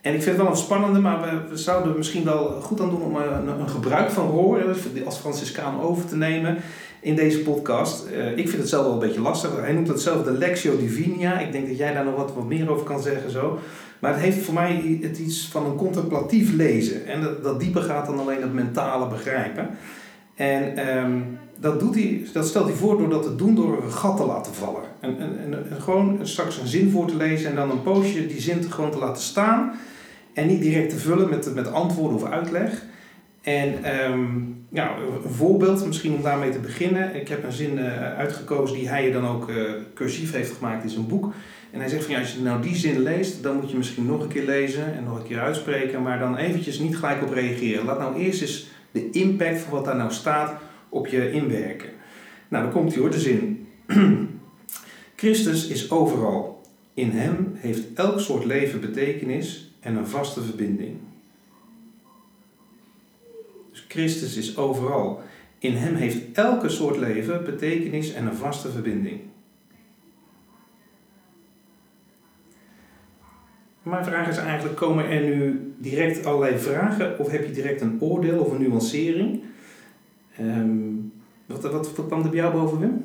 En 0.00 0.14
ik 0.14 0.22
vind 0.22 0.36
het 0.36 0.44
wel 0.44 0.50
een 0.50 0.66
spannende, 0.66 0.98
maar 0.98 1.48
we, 1.48 1.56
zouden 1.56 1.96
misschien 1.96 2.24
wel 2.24 2.60
goed 2.60 2.80
aan 2.80 2.90
doen 2.90 3.02
om 3.02 3.16
een, 3.16 3.60
een 3.60 3.68
gebruik 3.68 4.10
van 4.10 4.30
roer 4.30 4.76
als 5.04 5.18
Franciscaan 5.18 5.80
over 5.80 6.04
te 6.04 6.16
nemen. 6.16 6.56
in 7.00 7.14
deze 7.14 7.40
podcast. 7.40 8.06
Uh, 8.10 8.30
ik 8.30 8.48
vind 8.48 8.60
het 8.60 8.68
zelf 8.68 8.84
wel 8.84 8.92
een 8.92 8.98
beetje 8.98 9.20
lastig. 9.20 9.50
Hij 9.60 9.72
noemt 9.72 9.88
het 9.88 10.00
zelf 10.00 10.24
de 10.24 10.32
Lectio 10.32 10.76
Divina. 10.76 11.38
Ik 11.38 11.52
denk 11.52 11.68
dat 11.68 11.78
jij 11.78 11.92
daar 11.92 12.04
nog 12.04 12.16
wat, 12.16 12.34
wat 12.34 12.46
meer 12.46 12.70
over 12.70 12.84
kan 12.84 13.02
zeggen 13.02 13.30
zo. 13.30 13.58
Maar 13.98 14.12
het 14.12 14.22
heeft 14.22 14.44
voor 14.44 14.54
mij 14.54 15.00
iets 15.18 15.48
van 15.48 15.66
een 15.66 15.76
contemplatief 15.76 16.52
lezen. 16.52 17.06
En 17.06 17.22
dat, 17.22 17.42
dat 17.42 17.60
dieper 17.60 17.82
gaat 17.82 18.06
dan 18.06 18.18
alleen 18.18 18.42
het 18.42 18.52
mentale 18.52 19.08
begrijpen. 19.08 19.68
En 20.42 20.96
um, 20.96 21.38
dat, 21.58 21.80
doet 21.80 21.94
hij, 21.94 22.26
dat 22.32 22.46
stelt 22.46 22.66
hij 22.66 22.74
voor 22.74 22.98
door 22.98 23.08
dat 23.08 23.22
te 23.22 23.34
doen 23.34 23.54
door 23.54 23.82
een 23.82 23.92
gat 23.92 24.16
te 24.16 24.24
laten 24.24 24.54
vallen. 24.54 24.82
En, 25.00 25.18
en, 25.18 25.38
en, 25.70 25.80
gewoon 25.80 26.18
straks 26.22 26.58
een 26.58 26.66
zin 26.66 26.90
voor 26.90 27.06
te 27.06 27.16
lezen 27.16 27.50
en 27.50 27.56
dan 27.56 27.70
een 27.70 27.82
poosje 27.82 28.26
die 28.26 28.40
zin 28.40 28.62
gewoon 28.62 28.90
te 28.90 28.98
laten 28.98 29.22
staan. 29.22 29.72
En 30.34 30.46
niet 30.46 30.62
direct 30.62 30.90
te 30.90 30.98
vullen 30.98 31.28
met, 31.28 31.54
met 31.54 31.72
antwoorden 31.72 32.16
of 32.16 32.24
uitleg. 32.24 32.82
En 33.40 33.96
um, 34.10 34.66
een 34.72 34.88
voorbeeld, 35.26 35.86
misschien 35.86 36.14
om 36.14 36.22
daarmee 36.22 36.50
te 36.50 36.58
beginnen. 36.58 37.14
Ik 37.14 37.28
heb 37.28 37.44
een 37.44 37.52
zin 37.52 37.78
uh, 37.78 38.16
uitgekozen 38.16 38.76
die 38.76 38.88
hij 38.88 39.10
dan 39.10 39.26
ook 39.26 39.48
uh, 39.48 39.70
cursief 39.94 40.32
heeft 40.32 40.52
gemaakt 40.52 40.82
in 40.82 40.90
zijn 40.90 41.06
boek. 41.06 41.32
En 41.70 41.80
hij 41.80 41.88
zegt 41.88 42.04
van 42.04 42.12
ja, 42.12 42.20
als 42.20 42.32
je 42.32 42.42
nou 42.42 42.62
die 42.62 42.76
zin 42.76 43.02
leest, 43.02 43.42
dan 43.42 43.56
moet 43.56 43.70
je 43.70 43.76
misschien 43.76 44.06
nog 44.06 44.22
een 44.22 44.28
keer 44.28 44.44
lezen 44.44 44.94
en 44.94 45.04
nog 45.04 45.16
een 45.18 45.26
keer 45.26 45.40
uitspreken, 45.40 46.02
maar 46.02 46.18
dan 46.18 46.36
eventjes 46.36 46.78
niet 46.78 46.96
gelijk 46.96 47.22
op 47.22 47.32
reageren. 47.32 47.84
Laat 47.84 47.98
nou 47.98 48.16
eerst 48.16 48.42
eens 48.42 48.70
de 48.92 49.10
impact 49.10 49.60
van 49.60 49.72
wat 49.72 49.84
daar 49.84 49.96
nou 49.96 50.12
staat 50.12 50.60
op 50.88 51.06
je 51.06 51.30
inwerken. 51.30 51.90
Nou, 52.48 52.64
dan 52.64 52.72
komt 52.72 52.92
hij 52.92 53.00
hoor, 53.00 53.10
de 53.10 53.20
zin. 53.20 53.66
Christus 55.16 55.68
is 55.68 55.90
overal. 55.90 56.62
In 56.94 57.10
hem 57.10 57.52
heeft 57.54 57.82
elk 57.94 58.20
soort 58.20 58.44
leven 58.44 58.80
betekenis 58.80 59.74
en 59.80 59.96
een 59.96 60.06
vaste 60.06 60.42
verbinding. 60.42 60.96
Dus 63.70 63.84
Christus 63.88 64.36
is 64.36 64.56
overal. 64.56 65.22
In 65.58 65.74
hem 65.76 65.94
heeft 65.94 66.18
elke 66.32 66.68
soort 66.68 66.96
leven 66.96 67.44
betekenis 67.44 68.12
en 68.12 68.26
een 68.26 68.36
vaste 68.36 68.70
verbinding. 68.70 69.20
Mijn 73.82 74.04
vraag 74.04 74.28
is 74.28 74.36
eigenlijk, 74.36 74.76
komen 74.76 75.08
er 75.08 75.20
nu 75.20 75.74
direct 75.78 76.26
allerlei 76.26 76.58
vragen 76.58 77.18
of 77.18 77.30
heb 77.30 77.46
je 77.46 77.52
direct 77.52 77.80
een 77.80 77.96
oordeel 78.00 78.38
of 78.38 78.52
een 78.52 78.62
nuancering? 78.62 79.42
Um, 80.40 81.12
wat, 81.46 81.62
wat, 81.62 81.92
kwam 82.06 82.22
er 82.22 82.30
bij 82.30 82.38
jou 82.38 82.52
boven, 82.52 82.78
Wim? 82.78 83.04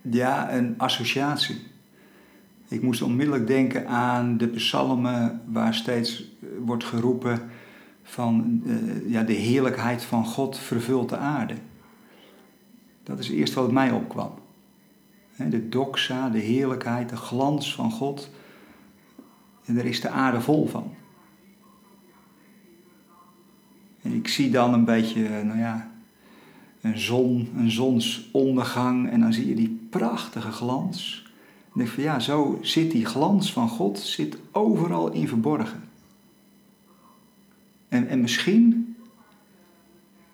Ja, 0.00 0.52
een 0.52 0.74
associatie. 0.76 1.56
Ik 2.68 2.82
moest 2.82 3.02
onmiddellijk 3.02 3.46
denken 3.46 3.88
aan 3.88 4.36
de 4.36 4.48
psalmen 4.48 5.40
waar 5.46 5.74
steeds 5.74 6.36
eh, 6.42 6.48
wordt 6.64 6.84
geroepen 6.84 7.40
van 8.02 8.62
uh, 8.64 9.10
ja, 9.12 9.22
de 9.22 9.32
heerlijkheid 9.32 10.02
van 10.02 10.24
God 10.24 10.58
vervult 10.58 11.08
de 11.08 11.16
aarde. 11.16 11.54
Dat 13.02 13.18
is 13.18 13.30
eerst 13.30 13.54
wat 13.54 13.72
mij 13.72 13.90
opkwam. 13.90 14.32
De 15.46 15.68
doxa, 15.68 16.28
de 16.28 16.38
heerlijkheid, 16.38 17.08
de 17.08 17.16
glans 17.16 17.74
van 17.74 17.90
God. 17.90 18.30
En 19.64 19.74
daar 19.74 19.84
is 19.84 20.00
de 20.00 20.08
aarde 20.08 20.40
vol 20.40 20.66
van. 20.66 20.94
En 24.02 24.14
ik 24.14 24.28
zie 24.28 24.50
dan 24.50 24.72
een 24.72 24.84
beetje, 24.84 25.42
nou 25.44 25.58
ja, 25.58 25.90
een 26.80 26.98
zon, 26.98 27.48
een 27.56 27.70
zonsondergang 27.70 29.10
en 29.10 29.20
dan 29.20 29.32
zie 29.32 29.48
je 29.48 29.54
die 29.54 29.86
prachtige 29.90 30.50
glans. 30.50 31.22
En 31.24 31.68
ik 31.68 31.74
denk 31.74 31.88
van 31.88 32.02
ja, 32.02 32.18
zo 32.20 32.58
zit 32.62 32.90
die 32.90 33.04
glans 33.04 33.52
van 33.52 33.68
God 33.68 33.98
zit 33.98 34.36
overal 34.52 35.10
in 35.10 35.28
verborgen. 35.28 35.82
En, 37.88 38.08
en 38.08 38.20
misschien 38.20 38.96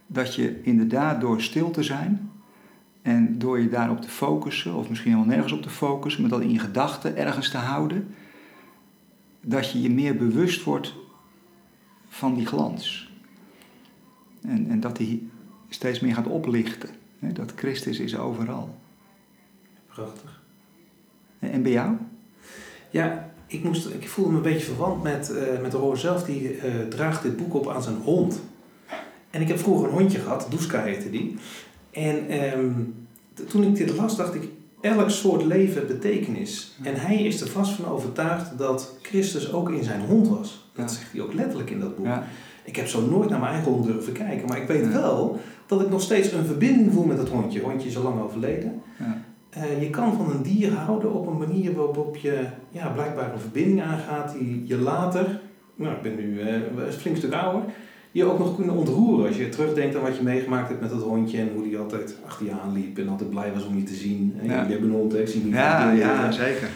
dat 0.07 0.35
je 0.35 0.63
inderdaad 0.63 1.21
door 1.21 1.43
stil 1.43 1.71
te 1.71 1.83
zijn 1.83 2.31
en 3.05 3.39
door 3.39 3.61
je 3.61 3.69
daarop 3.69 4.01
te 4.01 4.09
focussen, 4.09 4.75
of 4.75 4.89
misschien 4.89 5.15
wel 5.15 5.25
nergens 5.25 5.53
op 5.53 5.63
te 5.63 5.71
focussen, 5.71 6.21
maar 6.23 6.31
dat 6.31 6.41
in 6.41 6.53
je 6.53 6.59
gedachten 6.59 7.17
ergens 7.17 7.51
te 7.51 7.57
houden, 7.57 8.15
dat 9.41 9.71
je 9.71 9.83
je 9.83 9.91
meer 9.91 10.17
bewust 10.17 10.63
wordt 10.63 10.95
van 12.09 12.35
die 12.35 12.47
glans. 12.47 13.13
En, 14.43 14.71
en 14.71 14.81
dat 14.81 14.97
die 14.97 15.31
steeds 15.69 16.01
meer 16.01 16.15
gaat 16.15 16.27
oplichten. 16.27 16.89
Hè? 17.19 17.33
Dat 17.33 17.53
Christus 17.57 17.99
is 17.99 18.17
overal. 18.17 18.79
Prachtig. 19.87 20.43
En, 21.39 21.51
en 21.51 21.63
bij 21.63 21.73
jou? 21.73 21.97
Ja, 22.91 23.31
ik, 23.47 23.65
moest, 23.65 23.87
ik 23.87 24.09
voelde 24.09 24.31
me 24.31 24.37
een 24.37 24.43
beetje 24.43 24.67
verwant 24.67 25.03
met, 25.03 25.31
uh, 25.31 25.61
met 25.63 25.73
Roor 25.73 25.99
zelf. 25.99 26.25
Die 26.25 26.57
uh, 26.57 26.63
draagt 26.89 27.23
dit 27.23 27.37
boek 27.37 27.55
op 27.55 27.69
aan 27.69 27.83
zijn 27.83 27.97
hond. 27.97 28.43
En 29.31 29.41
ik 29.41 29.49
heb 29.49 29.59
vroeger 29.59 29.89
een 29.89 29.95
hondje 29.95 30.19
gehad, 30.19 30.47
Duska 30.51 30.83
heette 30.83 31.11
die. 31.11 31.37
En 31.95 32.43
um, 32.59 32.95
toen 33.49 33.63
ik 33.63 33.77
dit 33.77 33.97
las, 33.97 34.17
dacht 34.17 34.35
ik, 34.35 34.49
elk 34.81 35.11
soort 35.11 35.45
leven 35.45 35.87
betekenis. 35.87 36.77
En 36.83 36.95
hij 36.95 37.23
is 37.23 37.41
er 37.41 37.49
vast 37.49 37.73
van 37.73 37.87
overtuigd 37.87 38.59
dat 38.59 38.99
Christus 39.03 39.53
ook 39.53 39.71
in 39.71 39.85
zijn 39.85 40.01
hond 40.01 40.29
was. 40.29 40.69
Dat 40.73 40.93
zegt 40.93 41.13
hij 41.13 41.21
ook 41.21 41.35
letterlijk 41.35 41.71
in 41.71 41.81
dat 41.81 41.97
boek. 41.97 42.07
Ja. 42.07 42.25
Ik 42.65 42.77
heb 42.77 42.87
zo 42.87 43.07
nooit 43.07 43.31
naar 43.31 43.41
mijn 43.41 43.53
eigen 43.53 43.73
hond 43.73 43.87
durven 43.87 44.13
kijken, 44.13 44.49
maar 44.49 44.61
ik 44.61 44.67
weet 44.67 44.93
wel 44.93 45.39
dat 45.67 45.81
ik 45.81 45.91
nog 45.91 46.01
steeds 46.01 46.33
een 46.33 46.45
verbinding 46.45 46.93
voel 46.93 47.05
met 47.05 47.19
het 47.19 47.29
hondje. 47.29 47.61
Hondje 47.61 47.89
is 47.89 47.97
al 47.97 48.03
lang 48.03 48.21
overleden. 48.21 48.83
Ja. 48.99 49.23
Uh, 49.59 49.83
je 49.83 49.91
kan 49.91 50.17
van 50.17 50.31
een 50.31 50.43
dier 50.43 50.73
houden 50.73 51.13
op 51.13 51.27
een 51.27 51.39
manier 51.39 51.75
waarop 51.75 52.17
je 52.17 52.47
ja, 52.71 52.89
blijkbaar 52.89 53.33
een 53.33 53.41
verbinding 53.41 53.83
aangaat 53.83 54.33
die 54.39 54.63
je 54.67 54.77
later, 54.77 55.41
nou 55.75 55.95
ik 55.95 56.03
ben 56.03 56.17
nu 56.17 56.41
uh, 56.41 56.53
een 56.53 56.93
flink 56.93 57.17
stuk 57.17 57.33
ouder, 57.33 57.63
je 58.15 58.25
ook 58.25 58.39
nog 58.39 58.57
kunnen 58.57 58.75
ontroeren. 58.75 59.27
Als 59.27 59.37
je 59.37 59.49
terugdenkt 59.49 59.97
aan 59.97 60.03
wat 60.03 60.17
je 60.17 60.23
meegemaakt 60.23 60.69
hebt 60.69 60.81
met 60.81 60.91
het 60.91 61.03
hondje 61.03 61.39
en 61.39 61.51
hoe 61.55 61.63
die 61.63 61.79
altijd 61.79 62.17
achter 62.27 62.47
je 62.47 62.53
aanliep 62.53 62.99
en 62.99 63.09
altijd 63.09 63.31
blij 63.31 63.53
was 63.53 63.67
om 63.67 63.77
je 63.77 63.83
te 63.83 63.95
zien. 63.95 64.37
En 64.41 64.47
ja. 64.47 64.63
Je 64.63 64.73
hebt 64.73 64.85
een 64.85 64.91
hond, 64.91 65.15
ik 65.15 65.29
zie 65.29 65.45
niet 65.45 65.55
Ja, 65.55 65.91
ja, 65.91 66.31
zeker. 66.31 66.69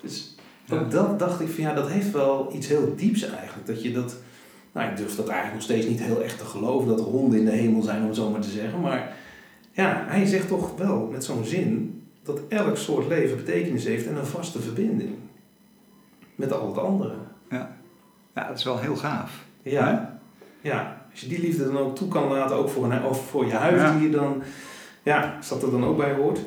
Dus 0.00 0.36
ook 0.72 0.90
dat 0.90 1.18
dacht 1.18 1.40
ik 1.40 1.48
van 1.48 1.64
ja, 1.64 1.74
dat 1.74 1.90
heeft 1.90 2.10
wel 2.10 2.50
iets 2.54 2.66
heel 2.66 2.94
dieps 2.96 3.22
eigenlijk. 3.22 3.66
Dat 3.66 3.82
je 3.82 3.92
dat 3.92 4.16
nou, 4.72 4.90
ik 4.90 4.96
durf 4.96 5.16
dat 5.16 5.28
eigenlijk 5.28 5.54
nog 5.54 5.62
steeds 5.62 5.86
niet 5.86 6.02
heel 6.02 6.22
echt 6.22 6.38
te 6.38 6.44
geloven 6.44 6.88
dat 6.88 6.98
er 6.98 7.04
honden 7.04 7.38
in 7.38 7.44
de 7.44 7.50
hemel 7.50 7.82
zijn, 7.82 8.00
om 8.00 8.06
het 8.06 8.16
zo 8.16 8.30
maar 8.30 8.40
te 8.40 8.50
zeggen. 8.50 8.80
Maar 8.80 9.16
ja, 9.72 10.04
hij 10.06 10.26
zegt 10.26 10.48
toch 10.48 10.76
wel 10.76 11.08
met 11.12 11.24
zo'n 11.24 11.44
zin 11.44 12.02
dat 12.22 12.40
elk 12.48 12.76
soort 12.76 13.08
leven 13.08 13.36
betekenis 13.36 13.84
heeft 13.84 14.06
en 14.06 14.16
een 14.16 14.26
vaste 14.26 14.60
verbinding 14.60 15.14
met 16.34 16.52
al 16.52 16.66
het 16.66 16.78
andere. 16.78 17.14
Ja, 17.50 17.76
ja 18.34 18.48
dat 18.48 18.58
is 18.58 18.64
wel 18.64 18.78
heel 18.78 18.96
gaaf. 18.96 19.44
Ja, 19.62 20.13
ja. 20.64 21.06
als 21.10 21.20
je 21.20 21.28
die 21.28 21.40
liefde 21.40 21.64
dan 21.64 21.78
ook 21.78 21.96
toe 21.96 22.08
kan 22.08 22.28
laten, 22.28 22.56
ook 22.56 22.68
voor, 22.68 22.84
een, 22.84 23.04
of 23.04 23.28
voor 23.28 23.46
je 23.46 23.54
huis 23.54 23.92
die 23.92 24.10
je 24.10 24.16
dan, 24.16 24.42
ja, 25.02 25.38
dat 25.48 25.62
er 25.62 25.70
dan 25.70 25.84
ook 25.84 25.96
bij 25.96 26.12
hoort. 26.12 26.40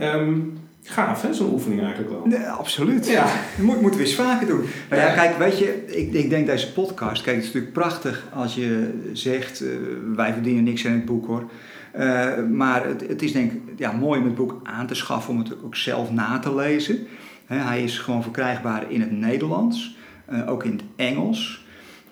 Um, 0.00 0.58
Gaaf, 0.82 1.22
hè, 1.22 1.34
zo'n 1.34 1.52
oefening 1.52 1.80
eigenlijk 1.80 2.10
wel. 2.10 2.22
Nee, 2.24 2.46
absoluut. 2.46 3.06
Ja. 3.06 3.24
Dat 3.24 3.64
moet, 3.64 3.80
moeten 3.80 4.00
we 4.00 4.06
eens 4.06 4.14
vaker 4.14 4.46
doen. 4.46 4.64
Nou 4.90 5.02
ja, 5.02 5.14
kijk, 5.14 5.38
weet 5.38 5.58
je, 5.58 5.86
ik, 5.86 6.12
ik 6.12 6.30
denk 6.30 6.46
deze 6.46 6.72
podcast, 6.72 7.22
kijk, 7.22 7.36
het 7.36 7.44
is 7.44 7.52
natuurlijk 7.52 7.80
prachtig 7.80 8.26
als 8.34 8.54
je 8.54 9.00
zegt, 9.12 9.62
uh, 9.62 9.68
wij 10.14 10.32
verdienen 10.32 10.64
niks 10.64 10.86
aan 10.86 10.92
het 10.92 11.04
boek 11.04 11.26
hoor. 11.26 11.44
Uh, 11.98 12.46
maar 12.50 12.86
het, 12.86 13.08
het, 13.08 13.22
is 13.22 13.32
denk 13.32 13.52
ik 13.52 13.60
ja, 13.76 13.92
mooi 13.92 14.20
om 14.20 14.26
het 14.26 14.34
boek 14.34 14.60
aan 14.62 14.86
te 14.86 14.94
schaffen, 14.94 15.32
om 15.32 15.38
het 15.38 15.64
ook 15.64 15.76
zelf 15.76 16.10
na 16.10 16.38
te 16.38 16.54
lezen. 16.54 17.06
He, 17.46 17.56
hij 17.56 17.82
is 17.82 17.98
gewoon 17.98 18.22
verkrijgbaar 18.22 18.90
in 18.90 19.00
het 19.00 19.10
Nederlands, 19.10 19.96
uh, 20.32 20.50
ook 20.50 20.64
in 20.64 20.72
het 20.72 20.82
Engels. 20.96 21.59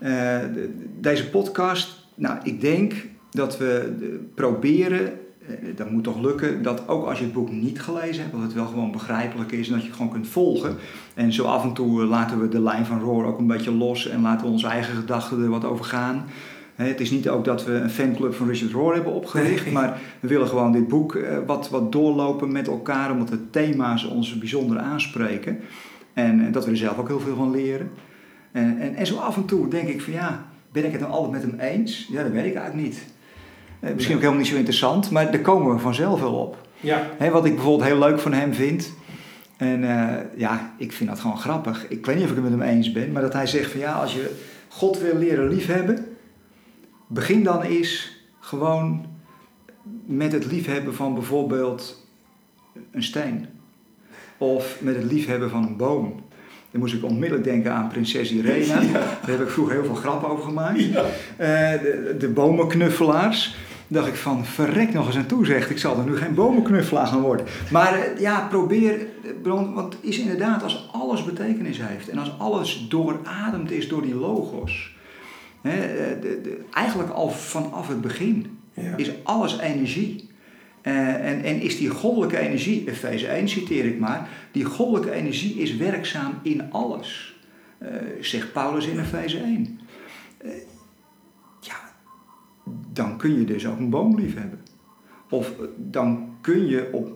De, 0.00 0.74
deze 1.00 1.28
podcast, 1.28 2.06
nou, 2.14 2.38
ik 2.42 2.61
denk 2.61 2.94
dat 3.30 3.58
we 3.58 3.96
proberen 4.34 5.12
eh, 5.48 5.76
dat 5.76 5.90
moet 5.90 6.04
toch 6.04 6.20
lukken 6.20 6.62
dat 6.62 6.88
ook 6.88 7.06
als 7.06 7.18
je 7.18 7.24
het 7.24 7.32
boek 7.32 7.50
niet 7.50 7.80
gelezen 7.80 8.22
hebt, 8.22 8.34
dat 8.34 8.42
het 8.42 8.52
wel 8.52 8.66
gewoon 8.66 8.92
begrijpelijk 8.92 9.52
is 9.52 9.66
en 9.66 9.72
dat 9.72 9.82
je 9.82 9.88
het 9.88 9.96
gewoon 9.96 10.12
kunt 10.12 10.28
volgen. 10.28 10.76
En 11.14 11.32
zo 11.32 11.44
af 11.44 11.62
en 11.62 11.72
toe 11.72 12.02
eh, 12.02 12.08
laten 12.08 12.40
we 12.40 12.48
de 12.48 12.61
lijn 12.61 12.87
van 12.87 13.00
Roar 13.00 13.26
ook 13.26 13.38
een 13.38 13.46
beetje 13.46 13.72
los 13.72 14.08
en 14.08 14.22
laten 14.22 14.46
we 14.46 14.52
onze 14.52 14.66
eigen 14.66 14.94
gedachten 14.94 15.42
er 15.42 15.48
wat 15.48 15.64
over 15.64 15.84
gaan. 15.84 16.24
Het 16.74 17.00
is 17.00 17.11
niet 17.11 17.28
ook 17.28 17.44
dat 17.44 17.64
we 17.64 17.72
een 17.72 17.90
fanclub 17.90 18.34
van 18.34 18.48
Richard 18.48 18.72
Rohr 18.72 18.94
hebben 18.94 19.12
opgericht, 19.12 19.70
maar 19.72 20.00
we 20.20 20.28
willen 20.28 20.48
gewoon 20.48 20.72
dit 20.72 20.88
boek 20.88 21.14
eh, 21.14 21.38
wat, 21.46 21.70
wat 21.70 21.92
doorlopen 21.92 22.52
met 22.52 22.66
elkaar, 22.66 23.11
omdat 23.11 23.28
de 23.28 23.50
thema's 23.50 24.04
ons 24.04 24.38
bijzonder 24.38 24.78
aanspreken. 24.78 25.58
En, 26.12 26.52
dat 26.52 26.64
we 26.64 26.70
er 26.70 26.76
zelf 26.76 26.98
ook 26.98 27.08
heel 27.08 27.20
veel 27.20 27.37
van 27.37 27.50
leren. 27.50 27.90
En, 28.52 28.80
en, 28.80 28.94
en 28.94 29.06
zo 29.06 29.16
af 29.16 29.37
en 29.37 29.44
toe 29.44 29.68
denk 29.68 29.88
ik 29.88 30.02
van 30.02 30.12
ja, 30.12 30.46
ben 30.72 30.84
ik 30.84 30.92
het 30.92 31.00
dan 31.00 31.11
altijd 31.11 31.32
met 31.32 31.42
hem 31.42 31.61
eens? 31.61 32.08
Ja, 32.11 32.22
dat 32.22 32.32
weet 32.32 32.46
ik 32.46 32.54
eigenlijk 32.54 32.88
niet. 32.88 33.04
Eh, 33.80 33.94
misschien 33.94 34.14
ook 34.14 34.20
helemaal 34.20 34.42
niet 34.42 34.50
zo 34.50 34.56
interessant, 34.56 35.11
maar 35.11 35.30
daar 35.30 35.40
komen 35.40 35.74
we 35.74 35.80
vanzelf 35.80 36.20
wel 36.20 36.34
op. 36.34 36.66
Ja. 36.80 37.30
wat 37.30 37.44
ik 37.44 37.54
bijvoorbeeld 37.54 37.88
heel 37.88 37.98
leuk 37.98 38.18
van 38.18 38.32
hem 38.32 38.54
vind. 38.54 38.92
En 39.56 39.82
uh, 39.82 40.14
ja, 40.37 40.74
ik 40.76 40.92
vind 40.92 41.08
dat 41.08 41.20
gewoon 41.20 41.38
grappig. 41.38 41.88
Ik 41.88 42.06
weet 42.06 42.14
niet 42.14 42.24
of 42.24 42.30
ik 42.30 42.37
het 42.37 42.44
met 42.44 42.58
hem 42.58 42.68
eens 42.68 42.92
ben, 42.92 43.12
maar 43.12 43.22
dat 43.22 43.32
hij 43.32 43.46
zegt 43.46 43.70
van 43.70 43.80
ja, 43.80 43.92
als 43.92 44.14
je 44.14 44.37
God 44.68 44.98
wil 44.98 45.16
leren 45.16 45.48
liefhebben, 45.48 46.06
begin 47.06 47.42
dan 47.42 47.62
eens 47.62 48.22
gewoon 48.40 49.06
met 50.06 50.32
het 50.32 50.46
liefhebben 50.46 50.94
van 50.94 51.14
bijvoorbeeld 51.14 52.06
een 52.90 53.02
steen. 53.02 53.46
Of 54.38 54.78
met 54.80 54.96
het 54.96 55.12
liefhebben 55.12 55.50
van 55.50 55.62
een 55.66 55.76
boom. 55.76 56.22
Dan 56.70 56.81
moest 56.81 56.94
ik 56.94 57.04
onmiddellijk 57.04 57.44
denken 57.48 57.72
aan 57.72 57.88
prinses 57.88 58.31
Irene. 58.33 58.66
Daar 58.92 59.18
heb 59.20 59.40
ik 59.40 59.48
vroeger 59.48 59.74
heel 59.74 59.85
veel 59.85 59.94
grappen 59.94 60.28
over 60.28 60.44
gemaakt. 60.44 60.81
Ja. 60.85 61.04
Eh, 61.37 61.81
de, 61.83 62.16
de 62.18 62.28
bomenknuffelaars. 62.28 63.54
dacht 63.87 64.07
ik 64.09 64.14
van, 64.14 64.44
verrek 64.44 64.92
nog 64.92 65.07
eens 65.07 65.16
aan 65.16 65.26
toe 65.26 65.46
zegt. 65.46 65.70
Ik 65.70 65.78
zal 65.78 65.98
er 65.98 66.04
nu 66.04 66.16
geen 66.16 66.35
bomenknuffelaar 66.35 67.07
gaan 67.07 67.20
worden. 67.20 67.46
Maar 67.70 67.94
eh, 67.94 68.20
ja, 68.20 68.46
probeer, 68.50 69.07
eh, 69.24 69.31
want 69.74 69.92
het 69.94 70.02
is 70.04 70.18
inderdaad 70.18 70.62
als 70.62 70.88
alles 70.92 71.24
betekenis 71.24 71.78
heeft. 71.83 72.09
En 72.09 72.18
als 72.18 72.33
alles 72.38 72.87
doorademd 72.88 73.70
is 73.70 73.88
door 73.88 74.02
die 74.02 74.14
logos. 74.14 74.96
Hè, 75.62 75.76
de, 76.20 76.40
de, 76.42 76.61
eigenlijk 76.72 77.11
al 77.11 77.31
vanaf 77.31 77.88
het 77.88 78.00
begin 78.00 78.59
Ja. 78.74 78.96
is 78.96 79.11
alles 79.22 79.59
energie. 79.59 80.27
Eh, 80.88 81.31
en, 81.31 81.44
en 81.44 81.61
is 81.61 81.79
die 81.79 81.90
goddelijke 81.90 82.38
energie, 82.38 82.88
Efeze 82.88 83.27
1 83.27 83.48
citeer 83.48 83.85
ik 83.85 83.98
maar, 83.98 84.29
die 84.53 84.64
goddelijke 84.64 85.12
energie 85.12 85.55
is 85.55 85.77
werkzaam 85.77 86.35
in 86.42 86.72
alles. 86.72 87.38
Eh, 87.79 87.90
zegt 88.20 88.53
Paulus 88.53 88.87
in 88.87 88.98
Efeze 88.98 89.38
1. 89.38 89.81
Eh, 90.38 90.51
ja, 91.61 91.74
dan 92.92 93.16
kun 93.18 93.38
je 93.38 93.44
dus 93.44 93.66
ook 93.66 93.79
een 93.79 93.90
boom 93.90 94.18
lief 94.18 94.35
hebben. 94.35 94.61
Of 95.31 95.53
dan 95.77 96.37
kun 96.40 96.66
je 96.66 96.88
op 96.92 97.11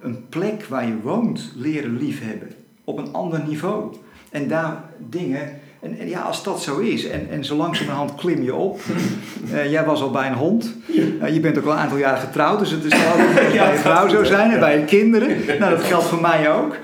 een 0.00 0.28
plek 0.28 0.64
waar 0.64 0.86
je 0.86 1.00
woont 1.00 1.52
leren 1.56 1.96
liefhebben. 1.96 2.50
Op 2.84 2.98
een 2.98 3.12
ander 3.12 3.44
niveau. 3.46 3.96
En 4.30 4.48
daar 4.48 4.84
dingen. 5.08 5.60
En, 5.82 5.98
en 5.98 6.08
ja, 6.08 6.20
als 6.20 6.42
dat 6.44 6.62
zo 6.62 6.78
is, 6.78 7.06
en, 7.06 7.30
en 7.30 7.44
zo 7.44 7.56
langzamerhand 7.56 8.14
klim 8.14 8.42
je 8.42 8.54
op. 8.54 8.80
Eh, 9.52 9.70
jij 9.70 9.84
was 9.84 10.02
al 10.02 10.10
bij 10.10 10.26
een 10.28 10.34
hond. 10.34 10.74
Eh, 11.20 11.34
je 11.34 11.40
bent 11.40 11.58
ook 11.58 11.64
al 11.64 11.72
een 11.72 11.78
aantal 11.78 11.98
jaren 11.98 12.20
getrouwd, 12.20 12.58
dus 12.58 12.70
het 12.70 12.84
is 12.84 12.92
wel 13.02 13.12
ook 13.12 13.34
dat 13.34 13.34
bij 13.52 13.72
je 13.72 13.78
vrouw 13.78 14.08
zo 14.08 14.16
dat- 14.16 14.26
zijn 14.26 14.50
en 14.50 14.60
bij 14.60 14.78
je 14.78 14.84
kinderen. 14.84 15.36
Nou, 15.58 15.70
dat 15.76 15.82
geldt 15.84 16.04
voor 16.06 16.20
mij 16.20 16.52
ook. 16.52 16.76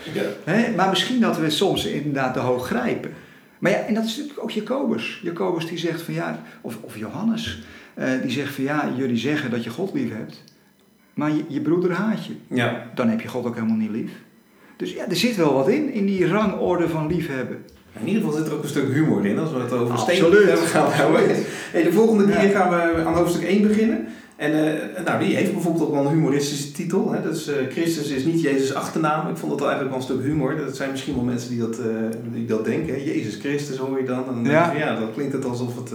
Hè? 0.45 0.75
Maar 0.77 0.89
misschien 0.89 1.21
dat 1.21 1.39
we 1.39 1.51
soms 1.51 1.85
inderdaad 1.87 2.35
te 2.35 2.41
hoog 2.41 2.67
grijpen. 2.67 3.11
Maar 3.59 3.71
ja, 3.71 3.79
en 3.79 3.95
dat 3.95 4.05
is 4.05 4.17
natuurlijk 4.17 4.43
ook 4.43 4.51
Jacobus. 4.51 5.21
Jacobus 5.23 5.67
die 5.67 5.79
zegt 5.79 6.03
van 6.03 6.15
ja, 6.15 6.43
of, 6.61 6.79
of 6.81 6.97
Johannes, 6.99 7.63
eh, 7.95 8.09
die 8.23 8.31
zegt 8.31 8.55
van 8.55 8.65
ja, 8.65 8.89
jullie 8.97 9.17
zeggen 9.17 9.51
dat 9.51 9.65
je 9.65 9.71
God 9.71 9.95
lief 9.95 10.11
hebt, 10.13 10.45
maar 11.15 11.31
je, 11.33 11.45
je 11.49 11.61
broeder 11.61 11.93
haat 11.93 12.27
je. 12.27 12.33
ja. 12.49 12.83
Dan 12.95 13.09
heb 13.09 13.21
je 13.21 13.29
God 13.29 13.47
ook 13.47 13.55
helemaal 13.55 13.77
niet 13.77 13.91
lief. 13.91 14.11
Dus 14.77 14.93
ja, 14.93 15.05
er 15.09 15.17
zit 15.17 15.37
wel 15.37 15.53
wat 15.55 15.69
in, 15.69 15.93
in 15.93 16.07
die 16.07 16.27
rangorde 16.29 16.89
van 16.89 17.07
liefhebben. 17.07 17.65
In 18.01 18.07
ieder 18.07 18.23
geval 18.23 18.37
zit 18.39 18.47
er 18.47 18.55
ook 18.55 18.63
een 18.63 18.69
stuk 18.69 18.93
humor 18.93 19.27
in, 19.27 19.39
als 19.39 19.53
we 19.53 19.59
het 19.59 19.73
over 19.73 19.95
Absoluut. 19.95 20.49
hebben 20.49 20.67
gaan 20.67 20.91
houden. 20.93 21.23
Hey, 21.73 21.83
de 21.83 21.93
volgende 21.93 22.25
keer 22.25 22.51
gaan 22.51 22.71
we 22.71 23.05
aan 23.05 23.15
hoofdstuk 23.15 23.43
1 23.43 23.63
beginnen. 23.69 24.07
En 24.37 24.53
eh, 24.97 25.05
nou, 25.05 25.25
die 25.25 25.37
heeft 25.37 25.53
bijvoorbeeld 25.53 25.85
ook 25.85 25.93
wel 25.95 26.05
een 26.05 26.13
humoristische 26.13 26.73
titel. 26.73 27.13
Hè? 27.13 27.23
Dus 27.23 27.51
Christus 27.71 28.09
is 28.11 28.25
niet 28.25 28.41
Jezus' 28.41 28.75
achternaam. 28.75 29.29
Ik 29.29 29.37
vond 29.37 29.59
dat 29.59 29.69
eigenlijk 29.69 29.91
wel 29.91 29.99
een 29.99 30.15
stuk 30.15 30.23
humor. 30.31 30.57
Dat 30.57 30.77
zijn 30.77 30.91
misschien 30.91 31.15
wel 31.15 31.25
mensen 31.25 31.51
die 31.51 31.59
dat, 31.59 31.79
eh, 31.79 31.87
die 32.33 32.47
dat 32.47 32.65
denken. 32.65 32.95
Hè? 32.95 33.01
Jezus 33.01 33.37
Christus 33.37 33.77
hoor 33.77 33.99
je 34.01 34.07
dan. 34.07 34.29
En 34.29 34.35
dan 34.35 34.53
Ja. 34.53 34.95
dan 35.01 35.13
klinkt 35.13 35.33
het 35.33 35.45
alsof 35.45 35.75
het 35.77 35.93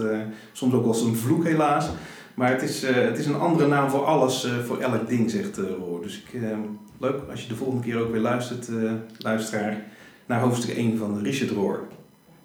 soms 0.52 0.74
ook 0.74 0.86
als 0.86 1.02
een 1.02 1.16
vloek 1.16 1.44
helaas. 1.44 1.86
Maar 2.34 2.50
het 2.50 2.62
is, 2.62 2.82
het 2.86 3.18
is 3.18 3.26
een 3.26 3.38
andere 3.38 3.68
naam 3.68 3.90
voor 3.90 4.04
alles, 4.04 4.48
voor 4.66 4.78
elk 4.78 5.08
ding, 5.08 5.30
zegt 5.30 5.56
Roor. 5.56 6.02
Dus 6.02 6.16
ik, 6.32 6.40
leuk 7.00 7.14
als 7.30 7.42
je 7.42 7.48
de 7.48 7.54
volgende 7.54 7.82
keer 7.82 8.00
ook 8.00 8.12
weer 8.12 8.20
luistert, 8.20 8.68
luisteraar, 9.18 9.82
naar 10.26 10.40
hoofdstuk 10.40 10.76
1 10.76 10.98
van 10.98 11.18
Richard 11.22 11.50
Roor. 11.50 11.80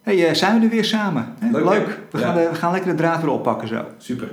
hey, 0.02 0.28
eh, 0.28 0.34
zijn 0.34 0.60
we 0.60 0.66
er 0.66 0.72
weer 0.72 0.86
samen? 0.86 1.34
Hè? 1.40 1.52
Leuk? 1.64 2.00
We, 2.12 2.20
Ja. 2.20 2.26
gaan 2.26 2.36
we 2.36 2.56
gaan 2.56 2.72
lekker 2.72 2.92
de 2.92 2.98
draad 2.98 3.22
weer 3.22 3.32
oppakken 3.32 3.68
zo. 3.68 3.86
Super. 3.98 4.32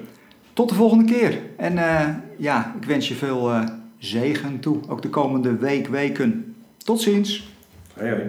Tot 0.52 0.68
de 0.68 0.74
volgende 0.74 1.04
keer. 1.04 1.38
En 1.56 1.78
eh, 1.78 2.08
ja, 2.36 2.74
ik 2.80 2.86
wens 2.86 3.08
je 3.08 3.14
veel 3.14 3.50
eh, 3.52 3.64
zegen 3.98 4.60
toe, 4.60 4.78
ook 4.88 5.02
de 5.02 5.08
komende 5.10 5.56
week, 5.56 5.86
weken. 5.86 6.54
Tot 6.76 7.00
ziens. 7.00 7.48
Hoi 7.98 8.10
hoi. 8.10 8.22